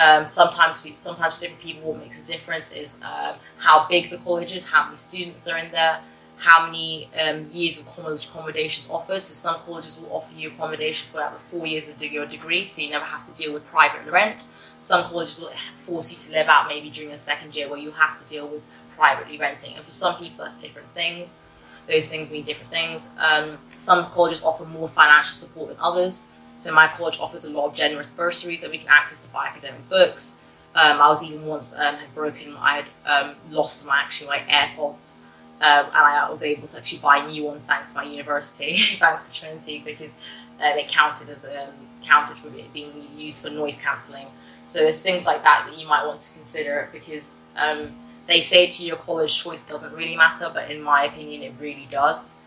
Um, 0.00 0.26
sometimes, 0.26 0.80
for, 0.80 0.88
sometimes 0.96 1.34
for 1.34 1.42
different 1.42 1.60
people, 1.60 1.92
what 1.92 2.00
makes 2.00 2.24
a 2.24 2.26
difference 2.26 2.72
is 2.72 3.00
um, 3.02 3.34
how 3.58 3.86
big 3.86 4.08
the 4.08 4.16
college 4.16 4.54
is, 4.54 4.70
how 4.70 4.84
many 4.84 4.96
students 4.96 5.46
are 5.46 5.58
in 5.58 5.70
there, 5.72 6.00
how 6.38 6.64
many 6.64 7.10
um, 7.20 7.46
years 7.52 7.80
of 7.80 7.86
college 7.86 8.28
accommodations 8.28 8.88
offers. 8.90 9.24
So 9.24 9.34
some 9.34 9.60
colleges 9.60 10.00
will 10.00 10.16
offer 10.16 10.34
you 10.34 10.48
accommodation 10.48 11.06
for 11.06 11.18
about 11.18 11.38
four 11.38 11.66
years 11.66 11.86
of 11.90 12.02
your 12.02 12.24
degree, 12.24 12.66
so 12.66 12.80
you 12.80 12.88
never 12.88 13.04
have 13.04 13.26
to 13.26 13.32
deal 13.42 13.52
with 13.52 13.66
private 13.66 14.10
rent. 14.10 14.40
Some 14.78 15.04
colleges 15.04 15.38
will 15.38 15.52
force 15.76 16.10
you 16.10 16.18
to 16.18 16.32
live 16.32 16.48
out 16.48 16.66
maybe 16.66 16.88
during 16.88 17.12
a 17.12 17.18
second 17.18 17.54
year 17.54 17.68
where 17.68 17.78
you 17.78 17.90
have 17.90 18.22
to 18.22 18.26
deal 18.26 18.48
with 18.48 18.62
privately 18.96 19.36
renting. 19.36 19.76
And 19.76 19.84
for 19.84 19.92
some 19.92 20.16
people, 20.16 20.44
that's 20.44 20.58
different 20.58 20.88
things. 20.94 21.38
Those 21.86 22.08
things 22.08 22.30
mean 22.30 22.44
different 22.44 22.70
things. 22.70 23.10
Um, 23.18 23.58
some 23.68 24.06
colleges 24.06 24.42
offer 24.42 24.64
more 24.64 24.88
financial 24.88 25.34
support 25.34 25.68
than 25.68 25.76
others. 25.78 26.32
So 26.60 26.74
my 26.74 26.88
college 26.88 27.18
offers 27.18 27.46
a 27.46 27.50
lot 27.50 27.68
of 27.68 27.74
generous 27.74 28.10
bursaries 28.10 28.60
that 28.60 28.70
we 28.70 28.76
can 28.76 28.88
access 28.88 29.22
to 29.22 29.32
buy 29.32 29.46
academic 29.46 29.88
books. 29.88 30.44
Um, 30.74 31.00
I 31.00 31.08
was 31.08 31.22
even 31.22 31.46
once 31.46 31.74
um, 31.76 31.94
had 31.94 32.14
broken, 32.14 32.54
I 32.58 32.82
had 32.82 32.84
um, 33.06 33.36
lost 33.50 33.86
my 33.86 33.96
actually 33.96 34.28
my 34.28 34.40
AirPods, 34.40 35.20
um, 35.62 35.86
and 35.86 35.94
I 35.94 36.28
was 36.30 36.42
able 36.42 36.68
to 36.68 36.78
actually 36.78 36.98
buy 36.98 37.26
new 37.26 37.44
ones 37.44 37.64
thanks 37.66 37.90
to 37.92 37.96
my 37.96 38.04
university, 38.04 38.76
thanks 38.98 39.30
to 39.30 39.40
Trinity, 39.40 39.82
because 39.82 40.18
uh, 40.60 40.74
they 40.74 40.84
counted 40.86 41.30
as 41.30 41.46
um, 41.46 41.72
counted 42.02 42.36
for 42.36 42.54
it 42.54 42.72
being 42.74 43.08
used 43.16 43.42
for 43.42 43.50
noise 43.50 43.80
cancelling. 43.82 44.26
So 44.66 44.80
there's 44.80 45.02
things 45.02 45.24
like 45.24 45.42
that 45.42 45.66
that 45.66 45.78
you 45.78 45.88
might 45.88 46.06
want 46.06 46.20
to 46.22 46.32
consider 46.34 46.90
because 46.92 47.42
um, 47.56 47.94
they 48.26 48.42
say 48.42 48.66
to 48.66 48.84
your 48.84 48.96
college 48.96 49.42
choice 49.42 49.64
doesn't 49.64 49.94
really 49.94 50.14
matter, 50.14 50.50
but 50.52 50.70
in 50.70 50.82
my 50.82 51.04
opinion, 51.04 51.42
it 51.42 51.54
really 51.58 51.88
does 51.90 52.42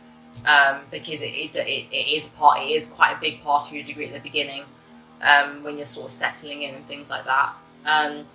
um, 0.45 0.81
because 0.91 1.21
it, 1.21 1.27
it, 1.27 1.55
it, 1.55 2.17
is 2.17 2.29
part, 2.29 2.61
it 2.61 2.69
is 2.71 2.89
quite 2.89 3.17
a 3.17 3.19
big 3.19 3.41
part 3.41 3.67
of 3.67 3.73
your 3.73 3.83
degree 3.83 4.07
at 4.07 4.13
the 4.13 4.19
beginning 4.19 4.63
um, 5.21 5.63
when 5.63 5.77
you're 5.77 5.85
sort 5.85 6.07
of 6.07 6.13
settling 6.13 6.63
in 6.63 6.75
and 6.75 6.85
things 6.87 7.09
like 7.09 7.25
that. 7.25 7.53
Um, 7.85 8.25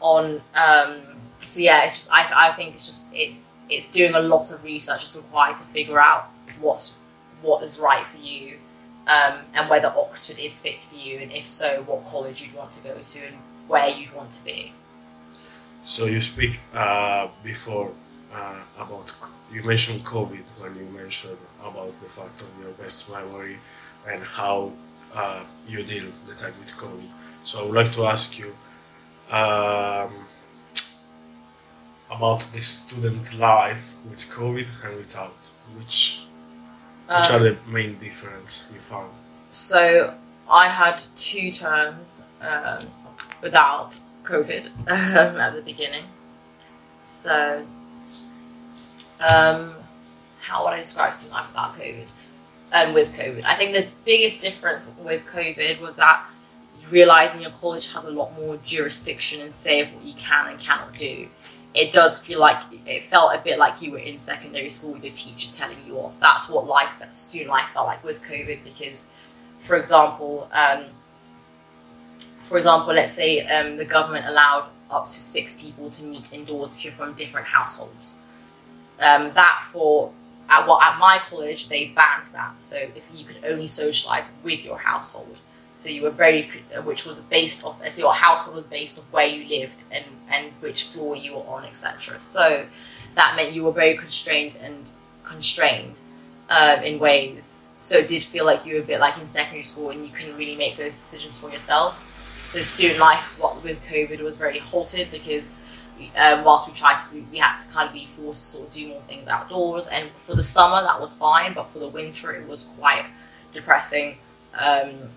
on 0.00 0.40
um, 0.54 1.00
so 1.38 1.60
yeah, 1.60 1.84
it's 1.84 1.94
just 1.94 2.12
I, 2.12 2.48
I 2.48 2.52
think 2.52 2.74
it's 2.74 2.86
just 2.86 3.14
it's 3.14 3.58
it's 3.68 3.90
doing 3.90 4.14
a 4.14 4.20
lot 4.20 4.50
of 4.52 4.64
research 4.64 5.04
is 5.04 5.16
required 5.16 5.58
to 5.58 5.64
figure 5.64 6.00
out 6.00 6.30
what's 6.60 7.00
what 7.42 7.62
is 7.62 7.78
right 7.78 8.06
for 8.06 8.18
you 8.18 8.58
um, 9.06 9.38
and 9.54 9.68
whether 9.68 9.88
Oxford 9.88 10.38
is 10.38 10.60
fit 10.60 10.80
for 10.80 10.96
you, 10.96 11.18
and 11.18 11.32
if 11.32 11.46
so, 11.46 11.82
what 11.82 12.08
college 12.08 12.42
you'd 12.42 12.54
want 12.54 12.72
to 12.72 12.84
go 12.84 12.96
to 13.02 13.18
and 13.26 13.36
where 13.66 13.88
you'd 13.88 14.14
want 14.14 14.32
to 14.32 14.44
be. 14.44 14.72
So 15.82 16.06
you 16.06 16.20
speak 16.20 16.60
uh, 16.72 17.28
before 17.42 17.90
uh, 18.32 18.60
about 18.78 19.12
you 19.52 19.62
mentioned 19.62 20.00
COVID 20.04 20.44
when 20.60 20.74
you 20.76 20.86
mentioned 20.96 21.38
about 21.60 21.92
the 22.00 22.06
fact 22.08 22.42
of 22.42 22.48
your 22.62 22.72
best 22.72 23.10
memory 23.12 23.58
and 24.10 24.22
how 24.22 24.72
uh, 25.14 25.42
you 25.66 25.82
deal 25.82 26.06
the 26.26 26.34
time 26.34 26.54
with 26.58 26.72
COVID. 26.76 27.08
So 27.44 27.60
I 27.60 27.64
would 27.66 27.74
like 27.74 27.92
to 27.92 28.06
ask 28.06 28.38
you 28.38 28.54
um, 29.30 30.12
about 32.10 32.40
the 32.52 32.60
student 32.60 33.32
life 33.34 33.94
with 34.08 34.20
COVID 34.30 34.66
and 34.84 34.96
without. 34.96 35.34
Which 35.78 36.26
which 37.08 37.30
Um, 37.30 37.34
are 37.34 37.38
the 37.48 37.56
main 37.66 37.98
difference 37.98 38.70
you 38.74 38.80
found? 38.80 39.10
So 39.50 40.14
I 40.48 40.68
had 40.68 41.00
two 41.16 41.50
terms 41.52 42.26
um, 42.40 42.86
without 43.42 43.98
COVID 44.24 44.66
um, 44.88 45.40
at 45.40 45.54
the 45.54 45.62
beginning. 45.62 46.04
So, 47.04 47.66
um, 49.22 49.74
how 50.40 50.64
would 50.64 50.72
I 50.72 50.78
describe 50.78 51.14
student 51.14 51.34
life 51.34 51.48
without 51.48 51.76
COVID 51.76 52.06
and 52.72 52.94
with 52.94 53.14
COVID? 53.14 53.44
I 53.44 53.54
think 53.54 53.72
the 53.74 53.86
biggest 54.04 54.42
difference 54.42 54.92
with 55.02 55.24
COVID 55.26 55.80
was 55.80 55.96
that 55.96 56.24
realizing 56.90 57.42
your 57.42 57.52
college 57.52 57.92
has 57.92 58.06
a 58.06 58.10
lot 58.10 58.34
more 58.36 58.58
jurisdiction 58.64 59.40
and 59.40 59.54
say 59.54 59.80
of 59.80 59.94
what 59.94 60.04
you 60.04 60.14
can 60.14 60.48
and 60.48 60.58
cannot 60.58 60.96
do. 60.96 61.28
It 61.74 61.92
does 61.92 62.24
feel 62.24 62.40
like 62.40 62.62
it 62.86 63.02
felt 63.02 63.34
a 63.34 63.40
bit 63.42 63.58
like 63.58 63.80
you 63.80 63.92
were 63.92 63.98
in 63.98 64.18
secondary 64.18 64.68
school 64.68 64.92
with 64.92 65.04
your 65.04 65.14
teachers 65.14 65.56
telling 65.56 65.78
you 65.86 65.98
off. 65.98 66.18
That's 66.20 66.50
what 66.50 66.66
life, 66.66 66.90
student 67.12 67.50
life, 67.50 67.70
felt 67.72 67.86
like 67.86 68.04
with 68.04 68.22
COVID 68.22 68.64
because 68.64 69.14
for 69.60 69.76
example, 69.76 70.50
um, 70.52 70.86
for 72.40 72.58
example, 72.58 72.92
let's 72.92 73.12
say 73.12 73.40
um, 73.46 73.76
the 73.76 73.84
government 73.84 74.26
allowed 74.26 74.68
up 74.90 75.06
to 75.06 75.14
six 75.14 75.58
people 75.60 75.88
to 75.88 76.04
meet 76.04 76.32
indoors 76.32 76.74
if 76.74 76.84
you're 76.84 76.92
from 76.92 77.14
different 77.14 77.46
households. 77.46 78.20
Um, 79.00 79.32
that 79.32 79.66
for 79.70 80.12
at 80.48 80.66
well 80.66 80.80
at 80.80 80.98
my 80.98 81.18
college 81.18 81.68
they 81.68 81.86
banned 81.86 82.28
that, 82.28 82.60
so 82.60 82.76
if 82.76 83.10
you 83.14 83.24
could 83.24 83.44
only 83.44 83.66
socialize 83.66 84.32
with 84.44 84.64
your 84.64 84.78
household, 84.78 85.38
so 85.74 85.88
you 85.88 86.02
were 86.02 86.10
very 86.10 86.50
which 86.84 87.06
was 87.06 87.20
based 87.20 87.64
off 87.64 87.80
so 87.90 88.00
your 88.00 88.14
household 88.14 88.56
was 88.56 88.66
based 88.66 88.98
off 88.98 89.12
where 89.12 89.26
you 89.26 89.60
lived 89.60 89.84
and 89.90 90.04
and 90.30 90.52
which 90.60 90.84
floor 90.84 91.16
you 91.16 91.32
were 91.32 91.46
on, 91.46 91.64
etc. 91.64 92.20
So 92.20 92.66
that 93.14 93.36
meant 93.36 93.52
you 93.52 93.64
were 93.64 93.72
very 93.72 93.96
constrained 93.96 94.56
and 94.62 94.92
constrained 95.24 95.98
um, 96.50 96.82
in 96.82 96.98
ways 96.98 97.62
so 97.82 97.98
it 97.98 98.06
did 98.06 98.22
feel 98.22 98.44
like 98.44 98.64
you 98.64 98.76
were 98.76 98.80
a 98.80 98.84
bit 98.84 99.00
like 99.00 99.18
in 99.18 99.26
secondary 99.26 99.64
school 99.64 99.90
and 99.90 100.06
you 100.06 100.12
couldn't 100.12 100.36
really 100.36 100.54
make 100.54 100.76
those 100.76 100.94
decisions 100.94 101.40
for 101.40 101.50
yourself. 101.50 102.08
So 102.46 102.62
student 102.62 103.00
life 103.00 103.36
what, 103.40 103.60
with 103.64 103.82
COVID 103.86 104.20
was 104.20 104.36
very 104.36 104.60
halted 104.60 105.10
because 105.10 105.54
um, 106.16 106.44
whilst 106.44 106.68
we 106.68 106.74
tried 106.74 106.98
to, 106.98 107.24
we 107.30 107.38
had 107.38 107.58
to 107.58 107.68
kind 107.72 107.88
of 107.88 107.94
be 107.94 108.06
forced 108.06 108.42
to 108.44 108.58
sort 108.58 108.68
of 108.68 108.74
do 108.74 108.88
more 108.88 109.02
things 109.02 109.28
outdoors. 109.28 109.86
And 109.86 110.10
for 110.12 110.34
the 110.34 110.42
summer 110.42 110.82
that 110.82 111.00
was 111.00 111.16
fine, 111.16 111.54
but 111.54 111.70
for 111.70 111.78
the 111.78 111.88
winter 111.88 112.32
it 112.32 112.46
was 112.48 112.74
quite 112.78 113.06
depressing. 113.52 114.16
Um, 114.54 115.10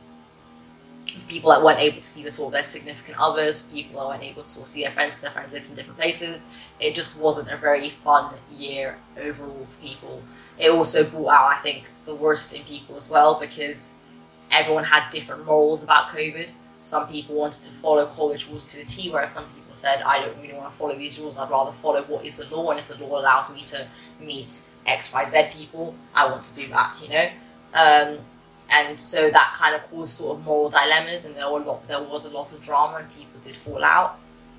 people 1.28 1.50
that 1.52 1.64
weren't 1.64 1.80
able 1.80 1.98
to 1.98 2.04
see 2.04 2.24
the 2.24 2.32
sort 2.32 2.48
of 2.48 2.54
their 2.54 2.64
significant 2.64 3.18
others, 3.20 3.64
people 3.64 4.00
that 4.00 4.08
weren't 4.08 4.24
able 4.24 4.42
to 4.42 4.48
sort 4.48 4.66
of 4.66 4.70
see 4.70 4.82
their 4.82 4.92
friends 4.92 5.14
because 5.14 5.22
their 5.24 5.32
friends 5.32 5.54
lived 5.54 5.70
in 5.70 5.76
different 5.76 5.98
places. 5.98 6.46
It 6.80 6.94
just 6.94 7.20
wasn't 7.20 7.50
a 7.50 7.58
very 7.58 7.90
fun 7.90 8.34
year 8.56 8.98
overall 9.20 9.66
for 9.66 9.82
people. 9.82 10.24
It 10.58 10.70
also 10.72 11.04
brought 11.04 11.34
out, 11.34 11.52
I 11.52 11.58
think, 11.58 11.86
the 12.06 12.16
worst 12.16 12.54
in 12.54 12.64
people 12.64 12.98
as 12.98 13.10
well 13.10 13.40
because 13.40 13.96
everyone 14.52 14.84
had 14.84 15.10
different 15.10 15.46
morals 15.46 15.84
about 15.84 16.10
COVID. 16.10 16.50
Some 16.82 17.08
people 17.08 17.36
wanted 17.36 17.64
to 17.66 17.72
follow 17.72 18.06
college 18.06 18.48
rules 18.48 18.72
to 18.72 18.78
the 18.78 18.86
T, 18.86 19.10
whereas 19.10 19.32
some 19.32 19.46
people 19.46 19.65
said, 19.76 20.02
I 20.02 20.20
don't 20.20 20.40
really 20.42 20.54
want 20.54 20.72
to 20.72 20.78
follow 20.78 20.96
these 20.96 21.20
rules, 21.20 21.38
I'd 21.38 21.50
rather 21.50 21.72
follow 21.72 22.02
what 22.04 22.26
is 22.26 22.38
the 22.38 22.56
law, 22.56 22.72
and 22.72 22.80
if 22.80 22.88
the 22.88 23.04
law 23.04 23.20
allows 23.20 23.54
me 23.54 23.64
to 23.66 23.88
meet 24.20 24.62
XYZ 24.88 25.52
people, 25.52 25.96
I 26.14 26.30
want 26.30 26.46
to 26.46 26.56
do 26.56 26.68
that, 26.70 27.02
you 27.04 27.10
know? 27.10 27.30
Um, 27.74 28.20
and 28.72 29.00
so 29.00 29.30
that 29.30 29.54
kind 29.56 29.76
of 29.76 29.90
caused 29.90 30.14
sort 30.14 30.38
of 30.38 30.46
moral 30.46 30.70
dilemmas, 30.70 31.26
and 31.26 31.36
there 31.36 31.52
were 31.52 31.62
a 31.62 31.64
lot, 31.64 31.88
there 31.88 32.02
was 32.02 32.26
a 32.26 32.36
lot 32.36 32.54
of 32.54 32.62
drama, 32.64 32.98
and 32.98 33.10
people 33.12 33.40
did 33.44 33.56
fall 33.56 33.84
out. 33.84 34.18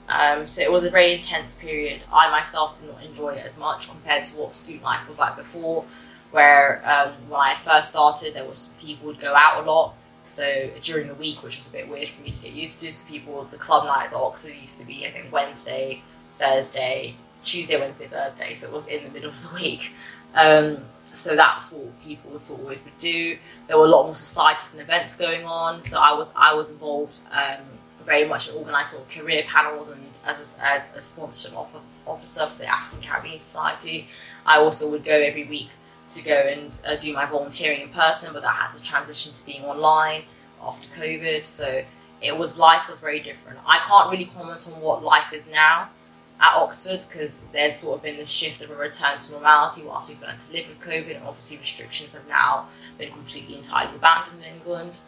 Um, 0.08 0.46
so 0.46 0.62
it 0.62 0.70
was 0.70 0.84
a 0.84 0.90
very 0.90 1.14
intense 1.14 1.56
period. 1.56 2.00
I 2.12 2.30
myself 2.30 2.80
did 2.80 2.90
not 2.92 3.02
enjoy 3.04 3.30
it 3.30 3.44
as 3.44 3.56
much 3.56 3.88
compared 3.90 4.26
to 4.26 4.36
what 4.36 4.54
student 4.54 4.84
life 4.84 5.08
was 5.08 5.18
like 5.18 5.36
before, 5.36 5.84
where 6.30 6.82
um, 6.84 7.12
when 7.28 7.40
I 7.40 7.54
first 7.56 7.90
started, 7.90 8.34
there 8.34 8.44
was 8.44 8.74
people 8.80 9.08
would 9.08 9.18
go 9.18 9.34
out 9.34 9.64
a 9.64 9.70
lot. 9.70 9.94
So 10.28 10.70
during 10.82 11.08
the 11.08 11.14
week, 11.14 11.42
which 11.42 11.56
was 11.56 11.68
a 11.68 11.72
bit 11.72 11.88
weird 11.88 12.08
for 12.08 12.22
me 12.22 12.30
to 12.30 12.42
get 12.42 12.52
used 12.52 12.80
to, 12.82 12.92
so 12.92 13.08
people 13.08 13.46
the 13.50 13.58
club 13.58 13.86
nights 13.86 14.14
at 14.14 14.18
Oxford 14.18 14.54
used 14.60 14.78
to 14.80 14.86
be 14.86 15.06
I 15.06 15.12
think 15.12 15.32
Wednesday, 15.32 16.02
Thursday, 16.38 17.14
Tuesday, 17.42 17.78
Wednesday, 17.78 18.06
Thursday. 18.06 18.54
So 18.54 18.68
it 18.68 18.74
was 18.74 18.86
in 18.88 19.04
the 19.04 19.10
middle 19.10 19.30
of 19.30 19.40
the 19.40 19.54
week. 19.54 19.92
Um, 20.34 20.78
so 21.06 21.34
that's 21.34 21.72
what 21.72 22.02
people 22.02 22.32
would 22.32 22.42
sort 22.42 22.60
of 22.60 22.66
would 22.66 22.98
do. 22.98 23.38
There 23.68 23.78
were 23.78 23.86
a 23.86 23.88
lot 23.88 24.04
more 24.04 24.14
societies 24.14 24.72
and 24.72 24.82
events 24.82 25.16
going 25.16 25.46
on. 25.46 25.82
So 25.82 26.00
I 26.00 26.12
was 26.12 26.32
I 26.36 26.54
was 26.54 26.70
involved 26.70 27.18
um, 27.30 27.62
very 28.04 28.24
much 28.24 28.48
in 28.48 28.56
organising 28.56 28.98
sort 28.98 29.04
of 29.04 29.10
career 29.10 29.44
panels 29.46 29.90
and 29.90 30.02
as 30.26 30.58
a, 30.58 30.66
as 30.66 30.96
a 30.96 31.02
sponsorship 31.02 31.56
officer 31.58 32.46
for 32.46 32.58
the 32.58 32.66
African 32.66 33.06
Caribbean 33.06 33.38
Society. 33.38 34.08
I 34.44 34.58
also 34.58 34.90
would 34.90 35.04
go 35.04 35.12
every 35.12 35.44
week 35.44 35.68
to 36.16 36.24
go 36.24 36.34
and 36.34 36.80
uh, 36.86 36.96
do 36.96 37.12
my 37.12 37.26
volunteering 37.26 37.80
in 37.82 37.88
person, 37.88 38.32
but 38.32 38.42
that 38.42 38.54
had 38.54 38.72
to 38.72 38.82
transition 38.82 39.32
to 39.32 39.46
being 39.46 39.64
online 39.64 40.22
after 40.62 40.88
COVID. 41.00 41.44
So 41.44 41.84
it 42.20 42.36
was 42.36 42.58
life 42.58 42.88
was 42.88 43.00
very 43.00 43.20
different. 43.20 43.58
I 43.66 43.78
can't 43.86 44.10
really 44.10 44.26
comment 44.26 44.70
on 44.72 44.80
what 44.80 45.02
life 45.02 45.32
is 45.32 45.50
now 45.50 45.88
at 46.40 46.54
Oxford 46.54 47.00
because 47.08 47.46
there's 47.48 47.76
sort 47.76 47.98
of 47.98 48.02
been 48.02 48.16
this 48.16 48.30
shift 48.30 48.60
of 48.62 48.70
a 48.70 48.74
return 48.74 49.18
to 49.18 49.32
normality 49.32 49.82
whilst 49.84 50.08
we've 50.08 50.20
learned 50.20 50.40
to 50.40 50.52
live 50.52 50.68
with 50.68 50.80
COVID, 50.80 51.16
and 51.16 51.24
obviously 51.24 51.58
restrictions 51.58 52.14
have 52.14 52.28
now 52.28 52.68
been 52.98 53.12
completely 53.12 53.56
entirely 53.56 53.94
abandoned 53.94 54.42
in 54.42 54.54
England. 54.54 54.98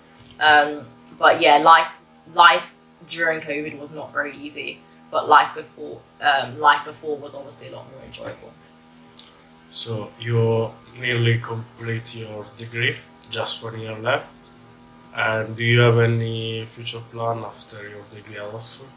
Um, 0.41 0.87
but 1.19 1.41
yeah, 1.41 1.59
life 1.59 2.01
life 2.35 2.77
during 3.09 3.41
COVID 3.41 3.79
was 3.79 3.93
not 3.93 4.13
very 4.13 4.37
easy, 4.37 4.81
but 5.11 5.29
life 5.29 5.55
before 5.55 6.01
um, 6.21 6.59
life 6.59 6.85
before 6.85 7.17
was 7.17 7.35
obviously 7.35 7.69
a 7.69 7.77
lot 7.77 7.91
more 7.91 8.03
enjoyable. 8.05 8.53
So 9.79 10.11
you 10.19 10.73
nearly 10.99 11.39
complete 11.39 12.17
your 12.17 12.45
degree, 12.59 12.97
just 13.31 13.63
one 13.63 13.79
year 13.79 13.97
left. 13.97 14.41
And 15.15 15.57
do 15.57 15.63
you 15.63 15.79
have 15.79 16.01
any 16.01 16.65
future 16.65 16.99
plan 17.13 17.45
after 17.45 17.89
your 17.89 18.03
degree 18.13 18.39
at 18.39 18.53
Oxford? 18.53 18.89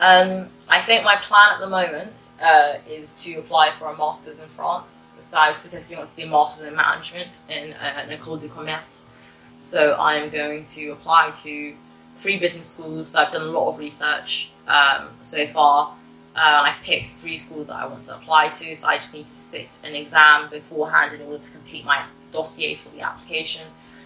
Um, 0.00 0.48
I 0.68 0.80
think 0.80 1.04
my 1.04 1.14
plan 1.14 1.50
at 1.54 1.60
the 1.60 1.68
moment 1.68 2.30
uh, 2.42 2.72
is 2.90 3.14
to 3.22 3.36
apply 3.36 3.70
for 3.70 3.86
a 3.86 3.96
master's 3.96 4.40
in 4.40 4.48
France. 4.48 5.20
So 5.22 5.38
I 5.38 5.52
specifically 5.52 5.94
want 5.94 6.10
to 6.10 6.16
do 6.16 6.26
a 6.26 6.30
master's 6.30 6.66
in 6.66 6.74
management 6.74 7.42
in 7.48 7.74
uh, 7.74 8.08
école 8.10 8.40
de 8.40 8.48
commerce. 8.48 9.16
So 9.60 9.94
I'm 9.96 10.28
going 10.28 10.64
to 10.64 10.88
apply 10.88 11.30
to 11.44 11.72
three 12.16 12.40
business 12.40 12.66
schools. 12.66 13.10
So 13.10 13.20
I've 13.20 13.30
done 13.30 13.42
a 13.42 13.44
lot 13.58 13.70
of 13.70 13.78
research 13.78 14.50
um, 14.66 15.10
so 15.22 15.46
far. 15.46 15.94
Uh, 16.36 16.64
I've 16.66 16.82
picked 16.82 17.08
three 17.08 17.38
schools 17.38 17.68
that 17.68 17.76
I 17.76 17.86
want 17.86 18.06
to 18.06 18.16
apply 18.16 18.48
to. 18.48 18.76
So 18.76 18.88
I 18.88 18.96
just 18.96 19.14
need 19.14 19.26
to 19.26 19.32
sit 19.32 19.80
an 19.84 19.94
exam 19.94 20.50
beforehand 20.50 21.14
in 21.14 21.26
order 21.26 21.42
to 21.42 21.52
complete 21.52 21.84
my 21.84 22.04
dossiers 22.32 22.82
for 22.82 22.88
the 22.90 23.02
application, 23.02 23.62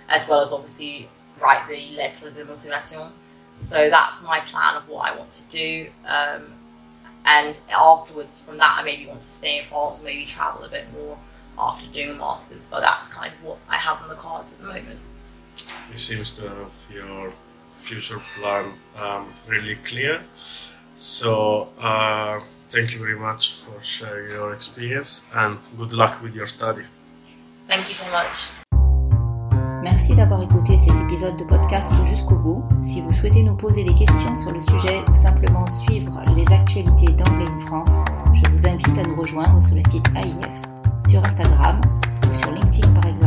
as 0.08 0.28
well 0.28 0.42
as 0.42 0.52
obviously 0.52 1.08
write 1.40 1.66
the 1.68 1.96
lettre 1.96 2.30
de 2.30 2.44
motivation. 2.44 3.12
So 3.56 3.88
that's 3.90 4.22
my 4.22 4.40
plan 4.40 4.76
of 4.76 4.88
what 4.88 5.10
I 5.10 5.16
want 5.16 5.32
to 5.32 5.50
do. 5.50 5.90
Um, 6.06 6.52
and 7.24 7.58
afterwards, 7.74 8.46
from 8.46 8.58
that, 8.58 8.78
I 8.78 8.84
maybe 8.84 9.06
want 9.06 9.22
to 9.22 9.28
stay 9.28 9.58
in 9.58 9.64
France, 9.64 10.02
maybe 10.04 10.24
travel 10.24 10.64
a 10.64 10.68
bit 10.68 10.84
more 10.92 11.18
after 11.58 11.86
doing 11.92 12.10
a 12.10 12.14
master's. 12.14 12.66
But 12.66 12.80
that's 12.80 13.08
kind 13.08 13.32
of 13.32 13.44
what 13.44 13.58
I 13.68 13.76
have 13.76 14.02
on 14.02 14.08
the 14.08 14.14
cards 14.14 14.52
at 14.52 14.58
the 14.60 14.66
moment. 14.66 15.00
It 15.92 15.98
seems 15.98 16.36
to 16.36 16.48
have 16.48 16.86
your 16.92 17.32
future 17.72 18.20
plan 18.38 18.74
um, 18.96 19.32
really 19.46 19.76
clear. 19.76 20.22
So 20.98 21.68
uh, 21.80 22.40
thank 22.70 22.92
you 22.92 22.98
very 22.98 23.14
much 23.14 23.52
for 23.62 23.80
sharing 23.80 24.32
your 24.32 24.52
experience 24.52 25.28
and 25.32 25.58
good 25.76 25.92
luck 25.92 26.20
with 26.20 26.34
your 26.34 26.48
study. 26.48 26.82
Thank 27.68 27.88
you 27.88 27.94
so 27.94 28.04
much. 28.11 28.50
Merci 29.80 30.16
d'avoir 30.16 30.42
écouté 30.42 30.76
cet 30.76 30.92
épisode 31.04 31.37
de 31.37 31.44
podcast 31.44 31.92
jusqu'au 32.11 32.34
bout. 32.34 32.64
Si 32.82 33.00
vous 33.00 33.12
souhaitez 33.12 33.44
nous 33.44 33.56
poser 33.56 33.84
des 33.84 33.94
questions 33.94 34.37
sur 34.38 34.50
le 34.50 34.61
sujet 34.61 35.04
ou 35.08 35.14
simplement 35.14 35.64
suivre 35.87 36.20
les 36.34 36.52
actualités 36.52 37.12
d'Anglais 37.12 37.46
in 37.48 37.66
France, 37.66 38.04
je 38.34 38.50
vous 38.50 38.66
invite 38.66 38.98
à 38.98 39.02
nous 39.04 39.20
rejoindre 39.20 39.62
sur 39.62 39.76
le 39.76 39.82
site 39.88 40.04
AIF, 40.16 41.08
sur 41.08 41.24
Instagram 41.24 41.80
ou 42.24 42.38
sur 42.38 42.50
LinkedIn 42.50 42.92
par 43.00 43.08
exemple. 43.08 43.17